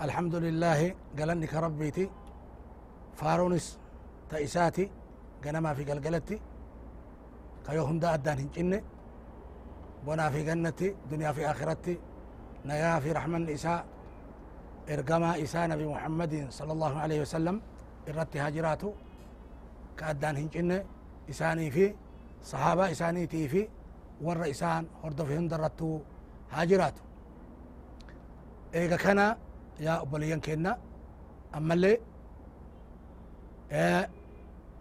الحمد 0.00 0.34
لله 0.34 0.94
قالنك 1.18 1.54
ربيتي 1.54 2.10
فارونس 3.16 3.78
تأساتي 4.30 4.90
قنما 5.44 5.74
في 5.74 5.84
قلقلتي 5.84 6.40
كيو 7.66 7.84
هندا 7.84 8.14
أدان 8.14 8.38
هنجنة 8.38 8.82
بنا 10.06 10.30
في 10.30 10.42
جنتي 10.44 10.96
دنيا 11.10 11.32
في 11.32 11.50
آخرتي 11.50 11.98
نيا 12.64 13.00
في 13.00 13.12
رحمن 13.12 13.50
إساء 13.50 13.84
إرقما 14.90 15.42
إساء 15.42 15.68
نبي 15.68 15.86
محمد 15.86 16.46
صلى 16.50 16.72
الله 16.72 16.98
عليه 16.98 17.20
وسلم 17.20 17.60
إرتي 18.08 18.38
هاجراته 18.38 18.94
كأدان 19.98 20.36
هنجنة 20.36 20.84
إساني 21.30 21.70
في 21.70 21.94
صحابة 22.42 22.90
إساني 22.90 23.26
تي 23.26 23.48
في 23.48 23.68
ور 24.22 24.50
إسان 24.50 24.86
هردو 25.04 25.24
في 25.24 25.36
هندرتو 25.38 26.00
هاجراتو. 26.50 27.02
إيغا 28.74 28.96
كان 28.96 29.36
يا 29.80 30.02
أبوليان 30.02 30.40
كينا. 30.40 30.78
أما 31.56 31.74
اللي 31.74 31.92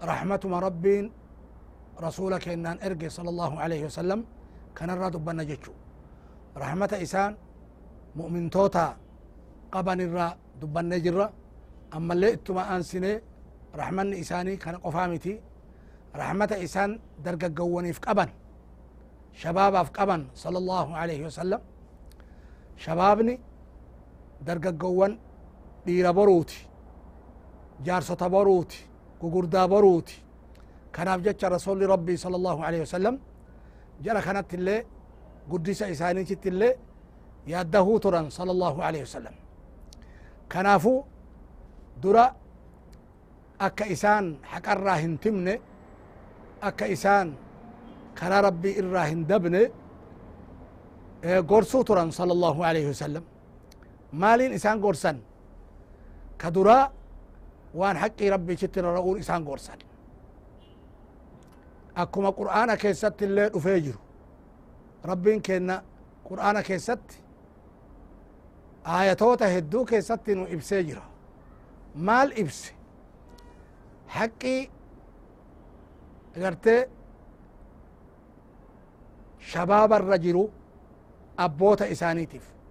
رحمة 0.03 0.43
ربين 0.45 1.05
رسولك 2.05 2.47
إنان 2.47 2.77
إرقي 2.85 3.09
صلى 3.09 3.29
الله 3.29 3.51
عليه 3.59 3.81
وسلم 3.85 4.25
كان 4.75 4.89
الراد 4.89 5.15
بنا 5.17 5.43
جتشو 5.43 5.73
رحمة 6.57 6.91
إسان 7.05 7.31
مؤمن 8.15 8.49
توتا 8.49 8.97
قبن 9.71 10.01
الرا 10.01 10.27
دبنا 10.61 10.97
جرا 10.97 11.27
أما 11.95 12.13
اللي 12.13 12.33
إتما 12.33 12.75
أنسني 12.75 13.21
رحمن 13.75 14.13
إساني 14.13 14.53
كان 14.57 14.75
قفامتي. 14.85 15.41
رحمة 16.15 16.51
إسان 16.65 16.99
درقا 17.25 17.53
قواني 17.57 17.93
في 17.93 18.01
قبن 18.07 18.29
شباب 19.33 19.85
في 19.85 19.91
قبن 19.97 20.21
صلى 20.43 20.57
الله 20.57 20.87
عليه 20.97 21.25
وسلم. 21.25 21.61
شبابني 22.77 23.39
درقا 24.47 24.71
قوان 24.81 25.13
دير 25.85 26.11
بروتي 26.11 26.59
جارسة 27.85 28.27
بروتي 28.35 28.79
ققردا 29.21 29.65
بروتي 29.65 30.17
كان 30.93 31.21
جتش 31.21 31.45
رسول 31.45 31.89
ربي 31.89 32.15
صلى 32.17 32.35
الله 32.35 32.57
عليه 32.65 32.81
وسلم 32.81 33.15
جرى 34.03 34.21
كانت 34.21 34.53
اللي 34.53 34.85
قدس 35.51 35.81
إساني 35.83 36.23
جت 36.23 36.47
اللي 36.47 36.69
ياده 37.47 37.87
تران 38.03 38.29
صلى 38.29 38.51
الله 38.55 38.75
عليه 38.83 39.01
وسلم 39.01 39.35
كنافو 40.51 41.03
درا 42.03 42.25
أكا 43.61 43.85
إسان 43.91 44.25
حق 44.51 44.67
الراهن 44.75 45.19
تمني 45.23 45.55
أكا 46.63 46.85
إسان 46.93 47.27
كان 48.17 48.33
ربي 48.47 48.79
الراهن 48.79 49.19
دبني 49.29 49.63
قرصو 51.49 51.81
تران 51.87 52.09
صلى 52.19 52.31
الله 52.37 52.65
عليه 52.65 52.85
وسلم 54.13 54.19
مالين 54.19 54.53
إسان 54.53 54.81
قرسن 54.81 55.19
كدرا 56.39 56.91
وان 57.73 57.97
حقي 57.97 58.29
ربي 58.29 58.57
شتر 58.57 58.83
رؤون 58.85 59.19
إسان 59.19 59.45
قرسن 59.45 59.77
أكما 61.97 62.29
قرآن 62.29 62.75
كيست 62.75 63.23
اللي 63.23 63.47
أفجر 63.47 63.95
ربين 65.05 65.39
كينا 65.39 65.83
قرآن 66.25 66.61
كيست. 66.61 66.99
آياتوتا 68.87 69.57
هدو 69.57 69.85
كيست 69.85 70.29
نو 70.29 70.45
إبسجرا 70.45 71.03
مال 71.95 72.39
إبس 72.39 72.71
حقي 74.07 74.69
غرتي 76.37 76.85
شباب 79.39 79.93
الرجل 79.93 80.49
أبوتا 81.39 81.91
إسانيتيف. 81.91 82.41
شباب 82.41 82.51
أيو 82.51 82.62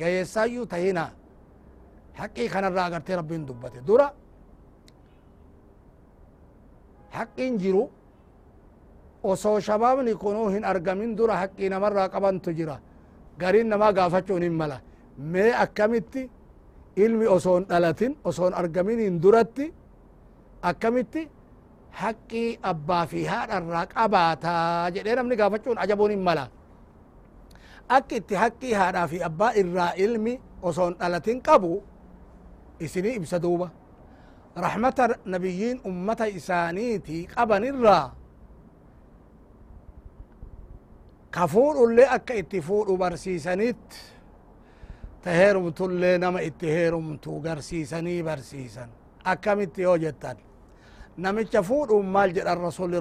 قيسا 0.00 0.42
أيو 0.42 0.64
تهينا 0.72 1.06
حقي 2.18 2.44
كان 2.52 2.64
الرا 2.68 2.84
غرتي 2.92 3.12
ربين 3.20 3.42
دبته 3.48 3.80
درا 3.88 4.08
حقين 7.16 7.54
جيرو 7.62 7.84
osoo 9.24 9.60
shabaabni 9.66 10.12
kunuu 10.22 10.48
hin 10.54 10.64
argamin 10.72 11.16
dura 11.18 11.34
haqqii 11.42 11.68
namarraa 11.72 12.08
qabantu 12.14 12.50
jira 12.58 12.76
gariin 13.40 13.68
namaa 13.72 13.92
gaafachuun 13.98 14.42
hin 14.46 14.52
mala 14.60 14.76
mee 15.32 15.52
akkamitti 15.64 16.22
ilmi 17.04 17.26
osoon 17.36 17.62
dhalatin 17.70 18.12
osoon 18.30 18.52
argaminiin 18.60 19.16
duratti 19.22 19.66
akkamitti 20.70 21.22
haqqii 22.02 22.58
abbaa 22.70 23.04
fi 23.10 23.24
haadharraa 23.32 23.86
qabaataa 23.94 24.90
jedhee 24.94 25.16
namni 25.18 25.36
gaafachuun 25.40 25.78
ajabuun 25.84 26.10
hin 26.14 26.22
mala 26.28 26.44
akka 27.88 28.16
itti 28.16 28.34
haqqii 28.34 28.72
haadhaa 28.72 29.06
fi 29.08 29.22
abbaa 29.22 29.52
irraa 29.60 29.92
ilmi 29.96 30.40
osoon 30.62 30.94
dhalatin 31.00 31.40
qabu 31.42 31.82
isinii 32.80 33.14
ibsa 33.20 33.38
duuba 33.42 33.70
rahmata 34.56 35.08
nabiyyiin 35.24 35.80
ummata 35.84 36.26
isaaniitii 36.26 37.26
qaban 37.34 37.64
irraa 37.64 38.06
ka 41.30 41.46
fuudhullee 41.48 42.06
akka 42.16 42.34
itti 42.34 42.60
fuudhu 42.60 42.96
barsiisanit 42.96 43.84
ta 45.22 45.30
heerumtullee 45.30 46.18
nama 46.18 46.40
itti 46.40 46.66
heerumtu 46.66 47.40
garsiisanii 47.40 48.22
barsiisan 48.22 48.88
akkamitti 49.24 49.82
yoo 49.82 49.96
jettan 49.98 50.36
namicha 51.16 51.62
fuudhuun 51.62 52.06
maal 52.06 52.30
jedhan 52.34 52.58
rasuli 52.60 53.00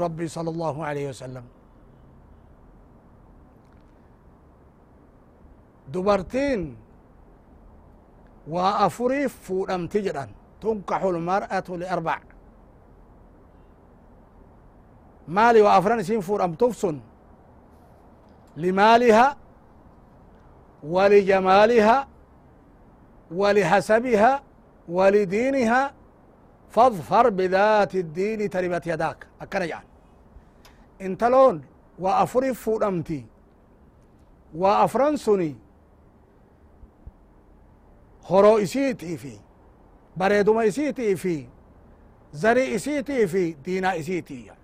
dubartiin 5.94 6.62
waa 8.54 8.74
afuriif 8.86 9.34
fuudhamti 9.48 10.00
jedhan. 10.06 10.30
Tunkaxu 10.60 11.10
lmar'atu 11.12 11.78
liarbac 11.82 12.24
maali 15.28 15.62
waa 15.62 15.76
afran 15.80 16.00
isin 16.00 16.22
fuudhamtuf 16.22 16.76
sun. 16.82 16.98
Limaaliha 18.56 19.36
wa 20.84 21.10
lijamaaliha 21.10 22.08
wa 23.40 23.54
lihasabiha 23.54 24.32
wa 24.88 25.12
lidiiniha 25.12 25.82
fadfar 26.70 27.32
bidaati 27.32 27.98
الdiini 28.04 28.50
taribat 28.50 28.86
yadaak. 28.86 29.20
Akkana 29.40 29.66
jedhan. 29.72 29.86
Intaloon 31.00 31.64
waa 32.00 32.18
afuriif 32.24 32.58
fuudhamti. 32.66 33.20
Waa 34.62 34.80
afran 34.86 35.18
suni 35.18 35.52
وأفرف 38.30 38.30
فودمتي 38.30 38.30
وأفرنسني 38.30 38.30
هرو 38.30 38.58
إسيتي 38.58 39.18
في 39.18 39.38
بريدما 40.18 40.68
إسيتي 40.68 41.16
في 41.16 41.48
زري 42.34 42.76
إسيتي 42.76 43.28
في 43.28 43.52
دينا 43.52 44.00
إسيتي 44.00 44.46
يعني. 44.46 44.60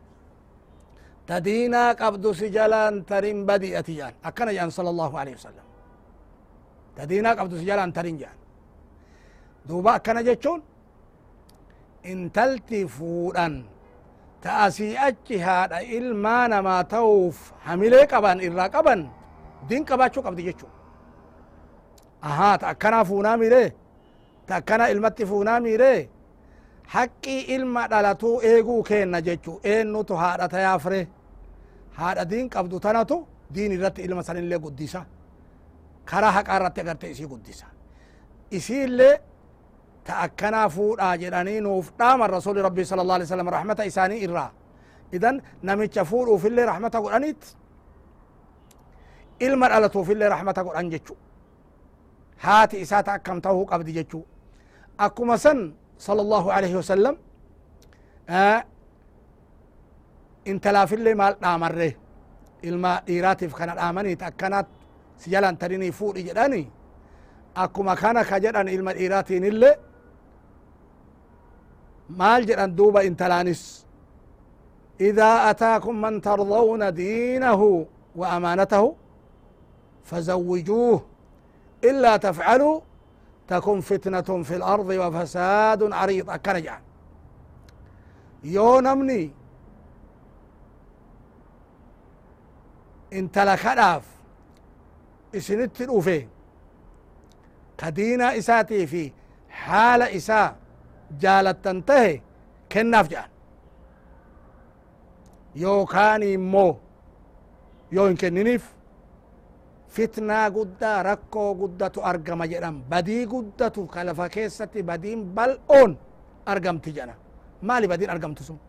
تدينا 1.27 1.91
قبض 1.91 2.31
سجلان 2.31 3.05
ترين 3.05 3.45
بديئتي 3.45 3.95
جان 3.95 4.13
أكنا 4.25 4.51
جان 4.51 4.69
صلى 4.69 4.89
الله 4.89 5.19
عليه 5.19 5.33
وسلم 5.33 5.63
تدينا 6.95 7.29
قبض 7.29 7.55
سجلان 7.55 7.93
ترين 7.93 8.17
جان 8.17 8.29
دوبا 9.65 9.95
أكنا 9.95 10.21
جتشون 10.21 10.61
انتلتي 12.05 12.87
فودان 12.87 13.65
تأسي 14.41 14.97
أجي 14.97 15.43
هذا 15.43 15.79
إلما 15.79 16.61
ما 16.61 16.81
توف 16.81 17.51
حملي 17.61 18.03
قبان 18.03 18.59
إرا 18.59 18.67
قبان 18.67 19.09
دين 19.69 19.85
قباتشو 19.85 20.21
قبض 20.21 20.39
جتشون 20.39 20.69
أها 20.69 20.78
تأكنا 22.55 23.03
فونا 23.03 23.35
ميري 23.35 23.71
تأكنا 24.47 24.91
إلمتي 24.91 25.25
فونا 25.25 25.59
ميري 25.59 26.09
حقي 26.87 27.55
إلما 27.55 27.87
دلتو 27.87 28.41
إيغو 28.41 28.83
كينا 28.83 29.19
جتشو 29.19 29.59
إنو 29.65 30.01
تو 30.01 30.15
هذا 30.15 30.47
تيافره 30.47 31.07
haadha 31.99 32.23
diin 32.31 32.49
qabdu 32.49 32.79
tanatu 32.79 33.17
diin 33.55 33.71
irratti 33.77 34.01
ilma 34.07 34.23
san 34.23 34.37
illee 34.37 34.59
guddisa 34.65 35.01
karaa 36.09 36.31
haqaa 36.37 36.57
irratti 36.59 36.81
agarte 36.81 37.05
isii 37.13 37.27
guddisa 37.31 37.65
isiillee 38.57 39.15
ta 40.05 40.13
akkanaa 40.25 40.67
fuudhaa 40.75 41.13
jedhanii 41.23 41.59
nuuf 41.67 41.91
dhaaman 41.99 42.29
rasuli 42.37 42.61
rabbi 42.67 42.85
sala 42.85 43.01
allah 43.01 43.15
alai 43.19 43.27
sallam 43.33 43.49
rahmata 43.57 43.83
isaanii 43.91 44.19
irraa 44.27 44.49
idan 45.17 45.41
namicha 45.67 46.05
fuudhuufillee 46.11 46.65
rahmata 46.71 47.01
godhanit 47.05 47.41
ilma 49.47 49.65
dhalatuufillee 49.71 50.29
rahmata 50.35 50.61
godhan 50.67 50.87
jechu 50.93 51.13
haati 52.45 52.75
isaata 52.85 53.11
akkam 53.17 53.37
ta'uu 53.45 53.65
qabdi 53.71 53.91
jechuu 53.97 54.23
akkuma 55.05 55.35
san 55.45 55.59
sala 56.05 56.21
allahu 56.25 56.47
alaihi 56.57 56.75
wasallam 56.81 57.15
intalaafillee 60.51 61.15
maal 61.21 61.35
dhaamarre 61.43 61.89
ilma 62.69 62.91
dhiiraatiif 63.07 63.53
kana 63.59 63.73
dhaamaniit 63.79 64.21
akkanat 64.29 64.67
si 65.21 65.27
jalan 65.33 65.55
tarinii 65.61 65.91
fuudhi 65.99 66.21
jedhani 66.27 66.61
akkuma 67.63 67.93
kana 68.01 68.21
ka 68.29 68.35
jedhan 68.43 68.67
ilma 68.75 68.91
dhiiraatiinillee 68.97 69.75
maal 72.19 72.41
jedhan 72.49 72.71
duuba 72.77 73.01
intalaanis 73.09 73.63
إذا 75.09 75.31
أتاكم 75.51 75.95
من 76.01 76.21
ترضون 76.21 76.93
دينه 76.93 77.61
وأمانته 78.19 78.83
فزوجوه 80.03 81.01
إلا 81.83 82.17
تفعلوا 82.17 82.81
تكن 83.47 83.81
فتنة 83.81 84.43
في 84.43 84.55
الأرض 84.55 84.89
وفساد 84.89 85.93
عريض. 85.93 86.29
أكنجع 86.29 86.79
يو 88.43 88.79
نمني. 88.79 89.31
انت 93.13 93.39
لكداف 93.39 94.03
اسنت 95.35 95.81
الأوفي 95.81 96.27
كدينا 97.77 98.37
إساتي 98.37 98.87
في 98.87 99.11
حال 99.49 100.01
إساء 100.01 100.55
جالت 101.19 101.65
تنتهي. 101.65 102.21
كناف 102.71 103.07
جان 103.07 103.29
yookaan 105.55 106.23
immoo 106.23 106.77
yoo 107.91 108.05
hin 108.07 108.17
kenniniif 108.17 108.63
fitnaa 109.95 110.49
guddaa 110.55 110.97
rakkoo 111.09 111.49
guddatu 111.61 111.99
argama 112.11 112.45
jedhan 112.51 112.75
badii 112.91 113.25
guddatu 113.33 113.85
ka 113.93 114.03
lafa 114.07 114.29
keessatti 114.35 114.83
badiin 114.89 115.21
bal'oon 115.35 115.91
argamti 116.45 116.91
jedha 116.97 117.15
maali 117.61 117.87
badiin 117.91 118.09
argamtu 118.15 118.43
sun 118.43 118.59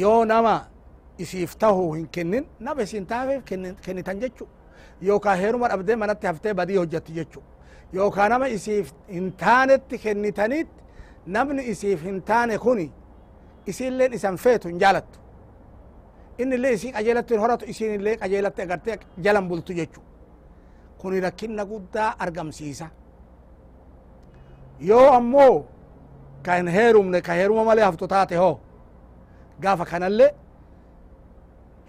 yoo 0.00 0.24
nama 0.24 0.54
isiif 1.18 1.56
tahuu 1.62 1.92
hin 1.94 2.08
kennin 2.08 2.44
nama 2.60 2.82
isin 2.82 3.06
taafeef 3.06 3.42
kennitan 3.84 4.20
jechu 4.20 4.48
yookaan 5.08 5.38
heeruma 5.38 5.68
dhabdee 5.72 5.96
manatti 6.02 6.26
haftee 6.26 6.54
badii 6.60 6.76
hojjetti 6.82 7.12
jechu 7.18 7.42
yookaan 7.94 8.30
nama 8.30 8.46
isiif 8.56 8.92
hin 9.14 9.32
taanetti 9.44 9.98
kennitaniit 10.04 10.68
namni 11.26 11.62
isiif 11.72 12.04
hin 12.04 12.22
taane 12.22 12.58
kuni 12.58 12.86
isinleen 13.66 14.12
isan 14.12 14.36
feetu 14.44 14.68
hin 14.68 14.78
jaalattu 14.84 15.18
inni 16.38 16.54
illee 16.56 16.72
isii 16.78 16.92
qajeelatti 16.96 17.36
horatu 17.42 17.64
isin 17.72 17.94
illee 17.98 18.16
qajeelatti 18.22 18.62
agartee 18.62 18.96
jalan 19.24 19.48
bultu 19.48 19.72
jechu 19.78 20.00
kuni 21.00 21.20
rakkinna 21.20 21.64
guddaa 21.70 22.10
argamsiisa 22.24 22.86
yoo 24.90 25.08
ammoo 25.18 25.64
ka 26.44 26.54
hin 26.58 26.68
heerumne 26.76 27.20
ka 27.26 27.32
heeruma 27.38 27.64
malee 27.64 27.84
haftu 27.88 28.06
taate 28.12 28.36
hoo 28.42 28.54
gaafa 29.62 29.84
kanallee 29.90 30.30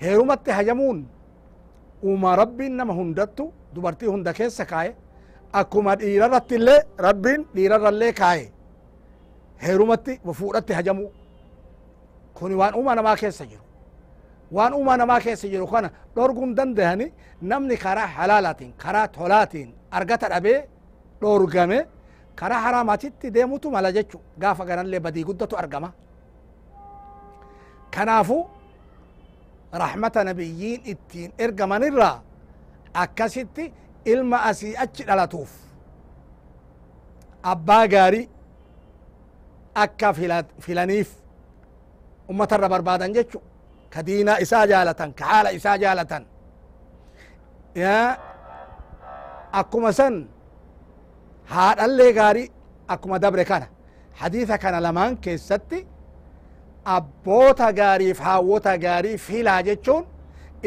heerumatti 0.03 0.51
hajamuun 0.57 0.99
uuma 2.03 2.35
rabbiin 2.41 2.75
nama 2.77 2.93
hundattu 2.99 3.53
dubartii 3.75 4.07
hunda 4.13 4.33
keessa 4.39 4.65
kaaye 4.71 4.95
akkuma 5.61 5.95
dhiirarratti 6.01 6.55
illee 6.59 6.79
rabbiin 7.07 7.45
dhiirarrallee 7.55 8.13
kaaye 8.21 8.45
heerumatti 9.65 10.19
fuudhatti 10.39 10.73
hajamuu 10.79 11.11
kuni 12.39 12.55
waan 12.61 12.75
uuma 12.79 12.95
namaa 12.95 13.15
keessa 13.21 13.45
jiru 13.51 13.63
وان 14.55 14.71
اوما 14.73 14.95
نما 14.99 15.19
كيس 15.23 15.43
يجرو 15.45 15.65
خانا 15.71 15.89
دورغون 16.15 16.51
دن 16.57 16.73
دهاني 16.77 17.07
نمني 17.49 17.75
كارا 17.83 18.05
حلالاتين 18.15 18.71
كارا 18.81 19.05
تولاتين 19.15 19.69
ارغتا 19.93 20.37
ابي 20.37 20.53
دورغامي 21.21 21.79
كارا 22.39 22.55
حراماتي 22.63 23.07
تي 23.19 23.29
ديمو 23.35 23.57
تو 23.57 23.69
مالا 23.69 23.89
جچو 23.95 24.19
غافا 24.43 24.63
غران 24.67 24.85
لي 24.91 24.99
بدي 25.05 25.23
گودتو 25.27 25.55
ارغما 25.61 25.89
كنافو 27.93 28.39
رحمة 29.83 30.15
نبيين 30.29 30.79
اتين 30.91 31.31
ارغمان 31.41 31.83
الرا 31.83 32.11
اكاسيتي 32.95 33.65
علم 34.07 34.33
اسي 34.33 34.69
اچ 34.83 34.97
دلاتوف. 35.09 35.51
ابا 37.45 37.79
غاري 37.93 38.29
اكا 39.77 40.11
فيلانيف 40.59 41.09
امتر 42.31 42.59
ربار 42.59 42.81
بادن 42.81 43.13
جچو 43.13 43.39
diinaa 44.07 44.37
isaa 44.45 44.65
jaalatan 44.71 45.09
ka 45.19 45.25
haala 45.31 45.49
isaa 45.57 45.77
jaalatan 45.83 46.23
akkuma 49.61 49.91
san 49.99 50.15
haadhallee 51.53 52.11
gaarii 52.13 52.51
akkuma 52.93 53.19
dabre 53.19 53.45
kana 53.45 53.67
hadiisa 54.21 54.57
kana 54.57 54.79
lamaan 54.85 55.17
keessatti 55.17 55.79
abboota 56.95 57.71
gaariif 57.79 58.19
haawwota 58.19 58.77
gaarii 58.77 59.17
filaa 59.17 59.61
jechuun 59.63 60.05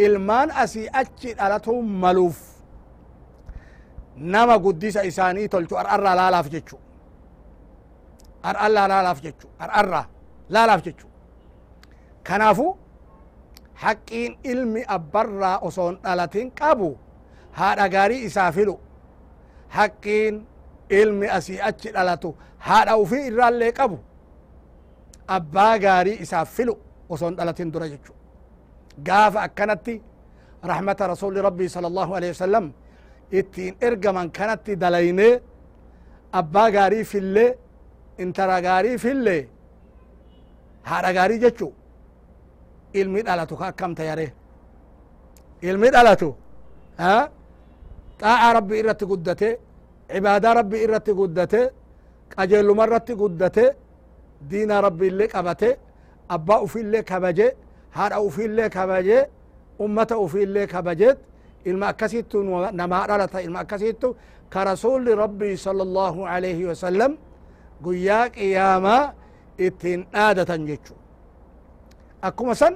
ilmaan 0.05 0.50
asii 0.62 0.88
achi 0.93 1.34
dhalatuu 1.38 1.82
maluuf 1.82 2.38
nama 4.17 4.58
guddisa 4.64 5.02
isaanii 5.11 5.49
tolchu 5.49 5.75
ar'arraa 5.82 6.14
laalaaf 6.20 6.49
jechu 6.55 6.76
ar'arraa 8.43 8.88
laalaaf 8.93 9.19
jechu 9.26 9.46
ar'arraa 9.64 10.05
laalaaf 10.55 10.82
jechu 10.87 11.06
kanaafu 12.28 12.67
haqqiin 12.69 12.75
ilmi 12.75 12.75
abbarraa 12.75 12.86
osoon 15.69 15.94
dhalatin 16.05 16.50
qabu 16.61 16.88
haadha 17.58 17.87
gaarii 17.94 18.25
isaa 18.28 18.50
filu 18.56 18.75
haqqiin 19.76 20.34
ilmi 21.00 21.26
asii 21.38 21.61
achi 21.69 21.88
dhalatu 21.96 22.28
haadha 22.67 22.96
ufii 23.02 23.26
irraallee 23.31 23.73
qabu 23.78 23.99
abbaa 25.37 25.75
gaarii 25.84 26.17
isaaf 26.25 26.49
filu 26.56 26.75
osoon 27.12 27.37
dhalatin 27.38 27.73
dura 27.73 27.87
jechu 27.93 28.12
gaafa 29.08 29.40
akkanatti 29.46 29.94
rahmata 30.70 31.06
rasuli 31.12 31.38
rabbii 31.49 31.69
sala 31.75 31.87
allahu 31.90 32.12
alehi 32.19 32.32
wasalam 32.37 32.67
ittiin 33.38 33.75
ergaman 33.88 34.28
kanatti 34.38 34.73
dalaynee 34.82 35.34
abbaa 36.40 36.69
gaarii 36.76 37.05
fillee 37.12 37.50
intala 38.23 38.56
gaarii 38.67 38.99
fillee 39.05 39.43
haadha 40.90 41.11
gaarii 41.19 41.38
jechu 41.44 41.69
ilmi 43.00 43.21
dhalatu 43.27 43.55
ka 43.61 43.65
akkam 43.71 43.93
tayare 43.99 44.27
ilmi 45.69 45.88
dhalatu 45.95 46.28
xaa'a 48.21 48.49
rabbi 48.59 48.75
irratti 48.81 49.05
guddate 49.11 49.49
cibaadaa 50.12 50.55
rabbi 50.61 50.76
irratti 50.85 51.12
guddate 51.21 51.61
qajeeluma 52.35 52.83
irratti 52.87 53.14
guddate 53.21 53.64
diina 54.50 54.76
rabbi 54.87 55.05
illee 55.11 55.28
qabate 55.35 55.69
abbaa 56.35 56.61
ufiillee 56.66 57.02
kabaje 57.11 57.47
haadha 57.97 58.19
ufiillee 58.28 58.69
kabaje 58.76 59.19
ummata 59.85 60.14
ufiillee 60.25 60.66
kabajeet 60.75 61.19
ilma 61.69 61.87
akkasittu 61.93 62.37
namaa 62.81 63.05
dhalata 63.09 63.38
ilma 63.47 63.59
akkasittu 63.64 64.09
ka 64.52 64.61
rasuli 64.71 65.12
rabbii 65.25 65.57
sala 65.64 65.83
allahu 65.88 66.21
alaihi 66.35 66.64
wasalam 66.71 67.12
guyyaa 67.85 68.25
qiyaamaa 68.37 69.02
ittiin 69.66 70.00
dhaadatan 70.14 70.62
jechu 70.69 70.95
akkuma 72.28 72.54
san 72.62 72.75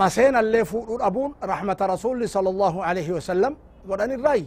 maseenallee 0.00 0.64
fuudhuu 0.70 0.98
dhabuun 1.02 1.32
rahmata 1.52 1.86
rasuli 1.94 2.28
sala 2.34 2.48
allahu 2.54 2.78
alaihi 2.88 3.12
wasalam 3.18 3.54
godhan 3.88 4.10
irraayi 4.16 4.46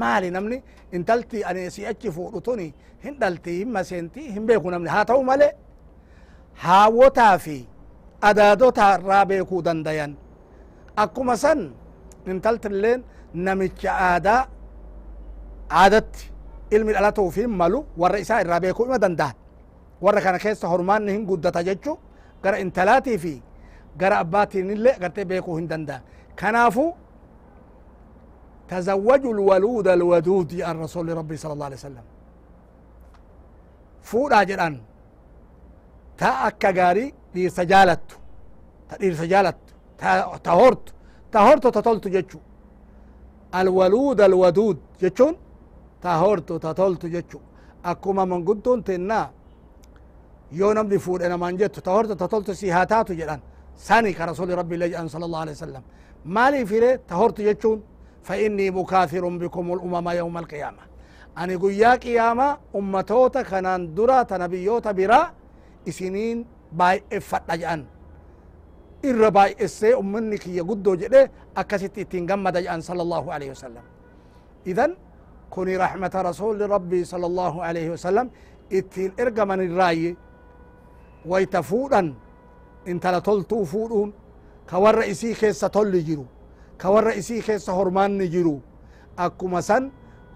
maali 0.00 0.28
namni 0.36 0.58
intalti 0.96 1.38
ani 1.48 1.70
si 1.74 1.86
achi 1.90 2.10
fuudhu 2.16 2.40
tuni 2.46 2.66
hin 3.04 3.14
dhalti 3.20 3.52
hin 3.60 3.70
maseenti 3.76 4.22
hin 4.34 4.44
beeku 4.48 4.68
namni 4.74 4.90
haa 4.94 5.04
ta'u 5.10 5.22
male 5.30 5.48
haawwotaa 6.64 7.34
fi 7.44 7.56
adaadotaa 8.30 8.90
irraa 8.98 9.24
beekuu 9.32 9.60
dandayan 9.68 10.12
akkuma 11.04 11.34
san 11.44 11.60
intaltilleen 12.32 13.00
namicha 13.46 13.90
aadaa 14.10 14.40
aadatti 15.82 16.22
ilmi 16.76 16.92
dhalatuu 16.96 17.28
fi 17.36 17.42
malu 17.60 17.78
warra 18.02 18.18
isaa 18.24 18.40
irraa 18.44 18.60
beekuu 18.64 18.84
ima 18.90 18.98
danda'an 19.04 19.34
warra 20.04 20.20
kana 20.26 20.38
keessa 20.44 20.66
hormaanni 20.72 21.12
hin 21.16 21.24
guddata 21.30 21.62
jechu 21.68 21.92
gara 22.42 22.56
intalaatii 22.64 23.18
fi 23.24 23.34
gara 24.00 24.16
abbaatiin 24.24 24.70
illee 24.76 24.96
gartee 25.02 25.24
beekuu 25.30 25.56
hin 25.60 25.68
danda'an 25.72 26.02
kanaafu 26.40 26.86
تزوجوا 28.70 29.32
الولود 29.36 29.88
الودود 29.88 30.50
عن 30.68 30.76
رسول 30.84 31.06
ربي 31.20 31.36
صلى 31.42 31.52
الله 31.54 31.64
عليه 31.68 31.76
وسلم 31.82 32.04
فودا 34.10 34.42
جدان 34.48 34.74
تا 36.18 36.28
أكا 36.46 36.70
غاري 36.78 37.04
دير 37.34 37.50
سجالت 37.58 38.06
تا 38.88 38.94
دير 39.02 39.14
سجالت 39.22 39.56
تا 40.00 40.36
تهورت 40.46 40.84
تهورت 41.32 41.64
تطلت 41.76 42.04
جتشو 42.14 42.40
الولود 43.60 44.20
الودود 44.28 44.78
جتشون 45.02 45.34
تهورت 46.04 46.48
تطلت 46.64 47.02
جتشو 47.14 47.40
أكما 47.90 48.24
من 48.30 48.40
قدون 48.48 48.78
تنا 48.86 49.20
يونم 50.52 50.78
نمضي 50.78 51.26
أنا 51.26 51.36
مانجت 51.36 51.78
تهرت 51.80 52.10
تطلت 52.10 52.50
سي 52.50 52.70
هاتاتو 52.70 53.14
جران 53.14 53.40
ساني 53.76 54.12
كرسول 54.12 54.58
ربي 54.58 54.76
لي 54.76 55.08
صلى 55.08 55.24
الله 55.24 55.40
عليه 55.40 55.52
وسلم. 55.52 55.82
مالي 56.24 56.66
في 56.66 56.78
ري 56.78 56.98
تهرت 57.08 57.38
يجون 57.40 57.82
فإني 58.22 58.70
مكافر 58.70 59.28
بكم 59.28 59.72
الأمم 59.72 60.08
يوم 60.08 60.38
القيامة. 60.38 60.82
اني 61.38 61.54
قويا 61.54 61.94
قيامة 61.94 62.58
امتوتا 62.76 63.42
كانان 63.42 63.94
درا 63.94 64.22
تنبيوتا 64.22 64.92
برا. 64.92 65.20
إسنين 65.88 66.44
باي 66.72 67.02
إفت 67.12 67.50
اجان 67.50 67.84
إر 69.04 69.28
باي 69.28 69.56
إسي 69.64 69.94
امنك 69.94 70.46
يقدو 70.46 70.94
جده 70.94 71.30
اكاستي 71.56 72.04
تنغمد 72.04 72.56
اجان 72.56 72.80
صلى 72.80 73.02
الله 73.02 73.32
عليه 73.34 73.50
وسلم. 73.50 73.84
إذن 74.66 74.90
كوني 75.50 75.76
رحمة 75.76 76.14
رسول 76.14 76.70
ربي 76.70 77.04
صلى 77.04 77.26
الله 77.26 77.54
عليه 77.66 77.90
وسلم. 77.90 78.30
اتي 78.72 79.06
الارقمان 79.06 79.60
الرأي. 79.60 80.16
Wayta 81.30 81.62
fuudhan 81.62 82.08
intala 82.86 83.20
toltuu 83.20 83.64
fuudhuun 83.72 84.10
ka 84.70 84.76
warra 84.84 85.04
isii 85.12 85.34
keessa 85.40 85.68
tolli 85.76 86.00
jiru 86.08 86.26
ka 86.80 86.90
warra 86.94 87.12
isii 87.20 87.42
keessa 87.46 87.72
hormaanni 87.78 88.26
jiru 88.34 88.54
akkuma 89.24 89.60
san 89.68 89.84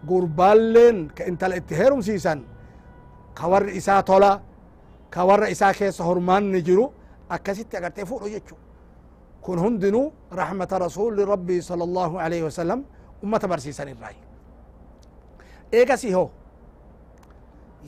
gurbaalleen 0.08 0.98
ka 1.16 1.22
intala 1.30 1.54
itti 1.60 1.74
heerumsiisan 1.80 2.40
ka 3.38 3.44
warri 3.52 3.76
isaa 3.80 4.02
tola 4.02 4.32
ka 5.14 5.24
warra 5.28 5.48
isaa 5.54 5.72
keessa 5.78 6.04
hormaanni 6.08 6.60
jiru 6.68 6.84
akkasitti 7.28 7.76
agartee 7.76 8.04
fuudhu 8.10 8.28
jechu 8.34 8.56
kun 9.44 9.58
hundinuu 9.64 10.12
rahmata 10.40 10.78
rasuli 10.78 11.24
rabbii 11.32 11.62
sala 11.68 11.84
allahu 11.88 12.18
alaihi 12.24 12.44
wasalam 12.48 12.80
ummata 13.22 13.46
barsiisan 13.52 13.88
irraay 13.94 14.16
eegasi 15.78 16.12
ho 16.16 16.24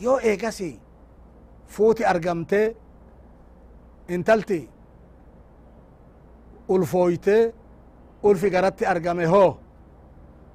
yoo 0.05 0.19
eegasi 0.31 0.71
fuuti 1.75 2.05
argamtee 2.13 2.67
intalti 4.09 4.69
ulfooytee 6.69 7.53
ulfi 8.23 8.51
garatti 8.51 8.87
argame 8.87 9.27
hoo 9.27 9.57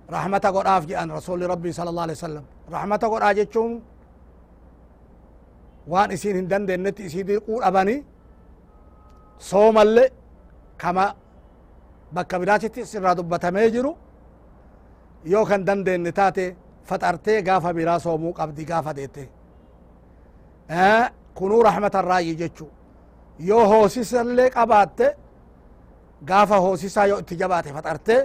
rahmata 0.10 0.51
godhaaf 0.51 0.84
jedhan 0.89 1.10
rasuli 1.18 1.48
rabbii 1.48 1.74
sala 1.74 1.89
allah 1.89 2.03
alih 2.03 2.15
wasalam 2.20 2.46
rahmata 2.72 3.08
godhaa 3.10 3.34
jechuun 3.39 3.74
waan 5.91 6.12
isin 6.12 6.36
hin 6.36 6.50
dandeenyetti 6.50 7.06
isii 7.06 7.27
dirquu 7.27 7.62
soomalle 9.39 10.12
kama 10.77 11.15
bakka 12.13 12.39
biraatitti 12.39 12.82
irraa 12.98 13.15
dubbatamee 13.18 13.70
jiru 13.72 13.91
yoo 15.25 15.46
kan 15.46 15.65
dandeenye 15.68 16.12
taate 16.12 16.56
faxartee 16.84 17.41
gaafa 17.41 17.74
biraa 17.74 18.00
soomuu 18.00 18.34
qabdi 18.34 18.65
gaafa 18.65 18.94
deette 18.96 19.29
kunuu 21.38 21.63
rahmata 21.63 22.00
irraayi 22.03 22.36
jechu 22.36 22.68
yoo 23.39 23.65
hoosisallee 23.72 24.50
qabaatte 24.50 25.08
gaafa 26.29 26.58
hoosisaa 26.65 27.05
yoo 27.12 27.19
itti 27.19 27.36
jabaate 27.41 27.69
faxarte 27.74 28.15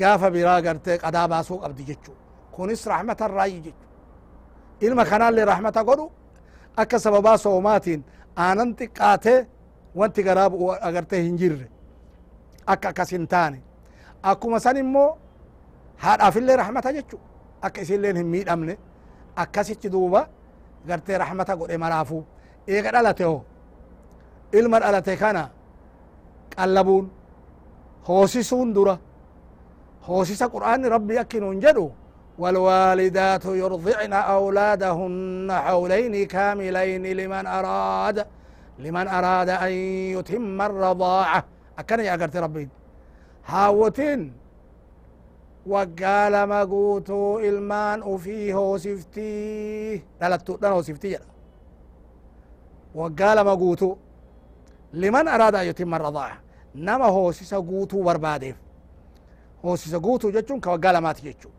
gaafa 0.00 0.30
biraa 0.30 0.60
gartee 0.62 0.98
qadaa 1.04 1.28
baasuu 1.28 1.58
qabdi 1.64 1.82
jechu 1.90 2.12
kunis 2.54 2.86
rahmata 2.86 3.24
irraayi 3.28 3.60
jechu 3.66 3.86
ilma 4.80 5.04
kanaallee 5.10 5.44
rahmata 5.44 5.84
godhu 5.88 6.06
akka 6.76 6.98
sababaa 7.04 7.36
soomaatiin 7.44 8.04
aanan 8.36 8.70
xiqqaate 8.78 9.34
wanti 9.98 10.22
garaa 10.22 10.50
bu'u 10.50 10.70
agartee 10.88 11.22
hin 11.22 11.36
jirre. 11.38 11.66
Akka 12.66 12.88
akkas 12.88 13.10
hin 13.12 13.26
taane. 13.28 13.58
Akkuma 14.22 14.60
san 14.60 14.76
immoo 14.76 15.18
haadhaafillee 15.96 16.56
rahmata 16.56 16.92
jechu 16.92 17.16
akka 17.62 17.80
isinleen 17.80 18.16
hin 18.16 18.26
miidhamne 18.26 18.78
akkasitti 19.36 19.90
duuba 19.92 20.28
gartee 20.88 21.18
rahmata 21.18 21.56
godhe 21.56 21.76
maraafu 21.78 22.24
eega 22.66 22.90
dhalate 22.92 23.24
ho 23.24 23.44
ilma 24.52 24.80
dhalate 24.80 25.16
kana 25.16 25.50
qallabuun 26.56 27.06
hoosisuun 28.08 28.74
dura 28.74 28.98
hoosisa 30.08 30.48
qur'aanni 30.48 30.88
rabbi 30.88 31.18
akkinuun 31.18 31.60
jedhu 31.60 31.92
والوالدات 32.38 33.44
يرضعن 33.44 34.12
أولادهن 34.12 35.48
حولين 35.52 36.26
كاملين 36.26 37.04
لمن 37.16 37.46
أراد 37.46 38.26
لمن 38.78 39.08
أراد 39.08 39.48
أن 39.48 39.72
يتم 40.14 40.62
الرضاعة. 40.62 41.44
أكن 41.78 42.00
يا 42.00 42.12
قرت 42.12 42.36
ربي. 42.36 42.68
هاوتين. 43.46 44.32
وقال 45.66 46.42
ما 46.42 46.64
قوتو 46.64 47.38
إلمان 47.38 48.02
وفيه 48.02 48.54
وسفتي 48.72 50.02
دلتو 50.20 50.56
دنا 50.56 50.74
وسفتي 50.78 51.08
جدا. 51.10 51.26
وقال 52.94 53.40
ما 53.40 53.54
لمن 54.92 55.28
أراد 55.28 55.54
أن 55.54 55.66
يتم 55.66 55.94
الرضاعة 55.94 56.38
نما 56.74 57.04
هو 57.04 57.32
سيسا 57.32 57.56
قوتو 57.56 58.02
برباديف 58.02 58.56
هو 59.64 59.76
سيسا 59.76 59.98
قوتو 59.98 60.30
جتشون 60.30 60.60
كوقال 60.60 60.98
ما 60.98 61.12
تجتشون 61.12 61.52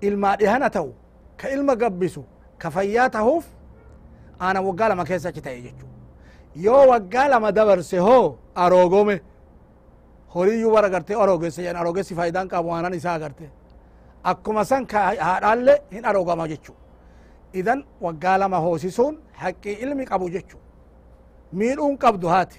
ilmaa 0.00 0.36
dhihana 0.36 0.70
ta'u 0.70 0.94
ka 1.36 1.48
ilma 1.50 1.74
gabbisu 1.76 2.22
ka 2.58 2.70
fayyaa 2.70 3.10
tahuuf 3.10 3.44
aanan 4.40 4.64
waggaa 4.64 4.88
lama 4.88 5.04
keessa 5.04 5.28
achi 5.28 5.40
ta'e 5.46 5.60
jechu 5.62 5.86
yoo 6.66 6.86
waggaa 6.90 7.28
lama 7.28 7.52
dabarse 7.52 7.98
hoo 7.98 8.38
aroogome 8.54 9.20
horiyyuu 10.34 10.72
bara 10.72 10.88
garte 10.94 11.14
aroogesse 11.22 11.62
jedhan 11.62 11.80
aroogessi 11.82 12.14
faayidaan 12.14 12.48
qabu 12.48 12.70
aanan 12.74 12.94
isaa 12.94 13.14
agarte 13.14 13.50
akkuma 14.24 14.64
san 14.64 14.86
haadhaalle 14.92 15.74
hin 15.90 16.04
aroogama 16.04 16.48
jechu 16.48 16.72
idan 17.52 17.84
waggaa 18.00 18.38
lama 18.38 18.58
hoosisuun 18.64 19.14
haqqii 19.42 19.72
ilmi 19.84 20.04
qabu 20.10 20.30
jechu 20.30 20.58
miidhuun 21.52 21.96
qabdu 21.98 22.26
haati 22.28 22.58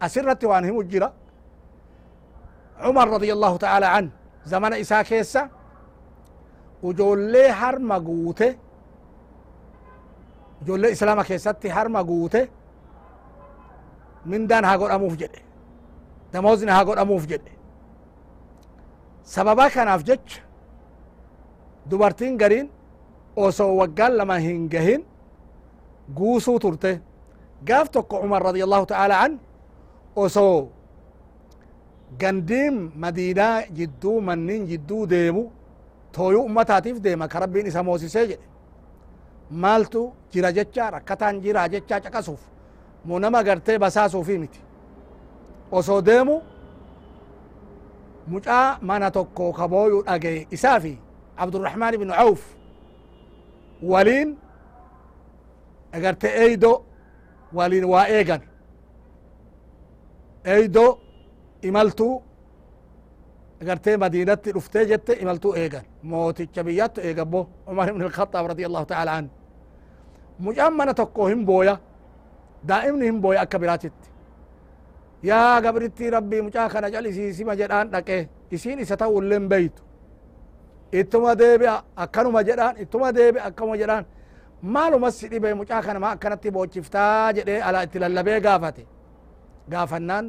asirratti 0.00 0.46
waan 0.46 0.64
himu 0.64 0.82
jira 0.92 1.08
cumar 2.84 3.08
radi 3.10 3.32
allahu 3.36 3.58
taala 3.58 3.88
an 3.98 4.06
zamana 4.52 4.76
isaa 4.84 5.04
keessa 5.04 5.48
ijoollee 6.90 7.48
harma 7.60 7.96
guute 8.00 8.48
ijoollee 10.62 10.90
islaama 10.96 11.24
keessatti 11.24 11.68
harma 11.68 12.00
guute 12.04 12.40
mindaan 14.30 14.64
haa 14.64 14.78
godhamuuf 14.78 15.14
jedhe 15.22 15.40
damozni 16.32 16.70
haa 16.76 16.84
godhamuuf 16.84 17.24
jedhe 17.32 17.52
sababa 19.34 19.70
kanaaf 19.74 20.02
jecha 20.08 20.40
dubartiin 21.90 22.36
gariin 22.38 22.70
osoo 23.36 23.76
waggaan 23.80 24.16
lama 24.16 24.38
hin 24.38 24.68
gahin 24.68 25.04
guusuu 26.16 26.58
turte 26.58 27.00
gaaf 27.68 27.90
tokko 27.90 28.20
cumar 28.22 28.42
radi 28.42 28.62
allahu 28.62 28.86
taala 28.86 29.20
an 29.20 29.38
osoo 30.16 30.68
gandiin 32.20 32.76
madiinaa 33.02 33.62
jidduu 33.76 34.20
mannin 34.20 34.66
jidduu 34.70 35.06
deemu 35.10 35.42
tooyuu 36.12 36.44
ummataatiif 36.48 37.00
deema 37.04 37.28
ka 37.28 37.38
rabbiin 37.40 37.66
isa 37.66 37.82
moosisee 37.82 38.26
jedhe 38.26 38.46
maaltu 39.50 40.02
jira 40.32 40.52
jecha 40.52 40.90
rakkataan 40.90 41.40
jira 41.44 41.68
jecha 41.68 42.00
caqasuuf 42.04 42.40
mu 43.04 43.18
nama 43.18 43.42
gartee 43.48 43.78
basaasuufi 43.78 44.38
miti 44.38 44.60
osoo 45.72 46.00
deemu 46.06 46.36
mucaa 48.26 48.78
mana 48.82 49.10
tokko 49.10 49.52
ka 49.52 49.68
booyuu 49.68 50.02
dhagee 50.06 50.46
isaa 50.50 50.78
عبد 51.38 51.54
الرحمن 51.54 51.90
بن 51.90 52.10
عوف. 52.10 52.56
ولين 53.82 54.36
اگر 55.94 56.14
إيدو 56.24 56.80
ولين 57.52 57.84
وايغن 57.84 58.40
إيدو 60.46 60.96
إملتو 61.64 62.20
اگر 63.62 63.76
تي 63.76 63.96
مدينة 63.96 64.38
رفتجت 64.46 65.10
إملتو 65.10 65.54
ايغن 65.54 65.82
موت 66.04 66.40
الكبيات 66.40 66.98
ايغبو 66.98 67.46
عمر 67.68 67.92
بن 67.92 68.02
الخطاب 68.02 68.44
رضي 68.46 68.66
الله 68.66 68.82
تعالى 68.82 69.10
عنه. 69.10 69.28
مجمنة 70.40 70.92
تقوهم 70.92 71.44
بويا 71.44 71.80
دائم 72.64 73.02
هم 73.02 73.20
بويا 73.20 73.42
أكبراتت. 73.42 73.92
يا 75.22 75.56
قبرتي 75.56 76.08
ربي 76.08 76.40
مجاكنا 76.40 76.88
جالي 76.88 77.12
سيسي 77.12 77.44
مجران 77.44 77.90
لكي 77.90 78.28
يسيني 78.52 78.84
ستاول 78.84 79.24
لين 79.24 79.48
بيتو 79.48 79.82
ittuma 80.92 81.34
deebi'a 81.38 81.82
akkanuma 81.96 82.42
jedhaan 82.48 82.76
ittuma 82.82 83.12
deebi'a 83.12 83.44
akkanuma 83.48 83.76
jedhaan 83.82 84.04
maaluma 84.62 85.10
si 85.10 85.28
dhibe 85.28 85.54
mucaa 85.54 85.82
kana 85.82 86.00
ma 86.00 86.08
akkanatti 86.14 86.50
boochiftaa 86.50 87.32
jedhee 87.36 87.60
alaa 87.68 87.82
itti 87.86 87.98
lallabee 87.98 88.40
gaafate 88.40 88.86
gaafannaan 89.70 90.26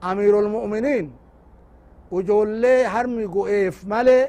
amiirul 0.00 0.48
mu'miniin 0.56 1.06
ijoollee 2.20 2.84
harmi 2.94 3.26
go'eef 3.34 3.84
malee 3.84 4.24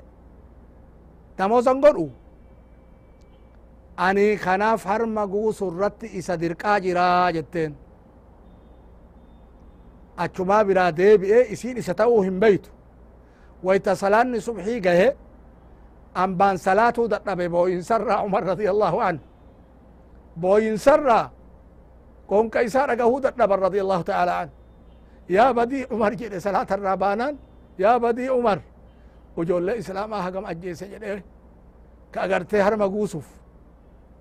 damoosan 1.37 1.81
godhu 1.83 2.07
ani 4.05 4.37
kanaaf 4.43 4.85
harma 4.85 5.23
guusu 5.33 5.63
irratti 5.71 6.07
isa 6.19 6.33
dirqaa 6.41 6.77
jiraa 6.85 7.31
jetteen 7.35 7.71
achumaa 10.23 10.63
biraa 10.67 10.91
deebi'e 10.97 11.39
isiin 11.53 11.77
isa 11.77 11.93
ta'uu 11.99 12.21
hin 12.27 12.39
beytu 12.39 12.69
wayta 13.63 13.95
salaanni 13.95 14.41
subxii 14.41 14.81
gahe 14.81 15.09
أنبان 16.17 16.57
صلاة 16.57 16.93
دقبه 17.13 17.47
بوين 17.47 17.81
سر 17.81 18.11
عمر 18.11 18.43
رضي 18.43 18.69
الله 18.69 19.03
عنه. 19.03 19.19
بوين 20.37 20.77
سر 20.77 21.29
قوم 22.27 22.49
كيسار 22.49 22.89
قهو 22.99 23.19
دقب 23.19 23.51
رضي 23.51 23.81
الله 23.81 24.01
تعالى 24.01 24.31
عنه. 24.31 24.49
يا 25.29 25.51
بدي 25.51 25.87
عمر 25.91 26.13
جد 26.13 26.37
صلاة 26.37 26.67
الرابانا 26.71 27.35
يا 27.79 27.97
بدي 27.97 28.27
عمر. 28.27 28.59
وجول 29.37 29.69
إسلام 29.69 30.13
هقم 30.13 30.45
أجيس 30.45 30.83
جده 30.83 31.23
كأغرتي 32.13 32.61
هرم 32.61 32.83
قوسف. 32.83 33.27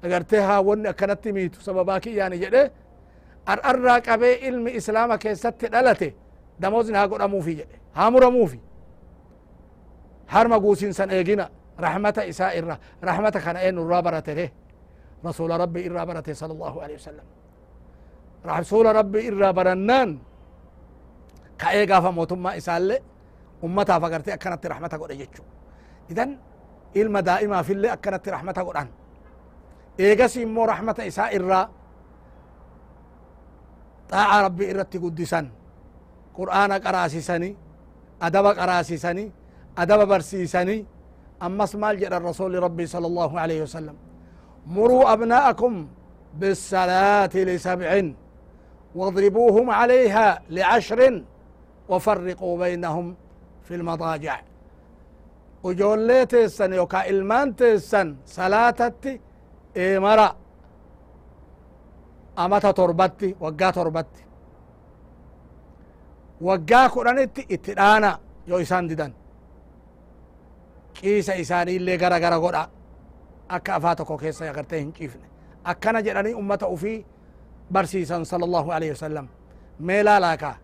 أغرتي 0.04 0.38
ها 0.38 0.58
ون 0.58 0.86
أكنت 0.86 1.28
ميتو. 1.28 1.60
سبباكي 1.60 2.14
يعني 2.16 2.38
جده 2.38 2.72
أرأرى 3.48 4.00
قبي 4.00 4.32
علم 4.44 4.68
إسلام 4.68 5.14
كيست 5.14 5.64
دلته 5.64 6.12
دموزن 6.60 6.96
ها 6.96 7.06
قد 7.06 7.20
أموفي 7.20 7.54
جده 7.54 7.78
ها 7.94 8.08
مرموفي 10.32 10.54
هرم 10.54 10.64
قوسين 10.64 10.92
سن 10.92 11.10
إيقنا 11.10 11.48
رحمة 11.80 12.16
إساء 12.30 12.58
الرا 12.58 12.76
رحمة 13.04 13.30
كان 13.44 13.56
أين 13.56 13.78
الرابرة 13.78 14.24
له 14.28 14.48
رسول 15.26 15.50
ربي 15.60 15.86
الرابرة 15.86 16.24
صلى 16.32 16.52
الله 16.52 16.82
عليه 16.82 16.94
وسلم 16.94 17.26
رسول 18.46 18.86
ربي 18.96 19.28
الرابرنان 19.28 20.18
كأي 21.58 21.86
قافة 21.90 22.10
موتما 22.10 22.56
إساء 22.56 23.02
ummataa 23.62 23.96
agartee 24.02 24.34
akkanatti 24.34 24.68
rahmata 24.68 24.98
godhe 24.98 25.16
jechu 25.16 25.42
idan 26.10 26.38
ilma 26.94 27.22
daa'imaa 27.22 27.62
fillee 27.62 27.90
akkanatti 27.90 28.30
rahmata 28.30 28.64
godhan 28.64 28.88
eegas 29.98 30.36
immoo 30.36 30.66
rahmata 30.66 31.04
isaa 31.10 31.28
irraa 31.36 31.64
xaaca 34.10 34.42
rabbii 34.46 34.68
irratti 34.72 34.98
guddisan 34.98 35.46
qur'aana 36.36 36.80
qaraasisani 36.84 37.50
adaba 38.26 38.50
qaraasisani 38.58 39.24
adaba 39.76 40.06
barsiisani 40.06 40.86
ammas 41.40 41.74
maal 41.74 41.96
jedhan 42.02 42.22
rasuli 42.30 42.56
rabbii 42.66 42.88
sala 42.94 43.06
allahu 43.10 43.34
alayhi 43.38 43.62
wasalam 43.66 43.96
muruu 44.66 45.04
abna'akum 45.14 45.74
بالصلاة 46.40 47.34
لسبع 47.34 47.90
واضربوهم 48.94 49.70
عليها 49.70 50.42
لعشر 50.50 51.00
وفرقوا 51.88 52.58
بينهم 52.58 53.06
في 53.66 53.74
المضاجع. 53.74 54.40
وجولي 55.62 56.26
تيسن 56.26 56.72
يوكا 56.72 57.08
إلمان 57.10 57.56
تيسن 57.56 58.16
صلاتتي 58.26 59.20
إيمرا 59.76 60.36
أمتا 62.38 62.70
تربتي 62.70 63.36
وقا 63.40 63.70
تربتي. 63.70 64.24
وقا 66.40 66.86
قرانتي 66.86 67.42
اتدانا 67.54 68.12
يو 68.48 68.56
إسان 68.60 68.86
ديدان 70.94 71.02
كيسا 71.02 71.40
إساني 71.40 71.76
اللي 71.76 71.96
غرا 71.96 72.18
غرا 72.18 72.36
غرا 72.36 72.70
أكا 73.50 73.76
أفاتكو 73.76 74.16
كيسا 74.16 74.46
يغرتي 74.46 74.80
هنشيفني 74.82 75.28
أكنا 75.66 76.00
جراني 76.00 76.34
أمتا 76.34 76.74
أفي 76.74 77.04
برسيسا 77.70 78.22
صلى 78.22 78.44
الله 78.44 78.74
عليه 78.74 78.90
وسلم 78.90 79.28
ميلا 79.80 80.20
لاكا 80.20 80.54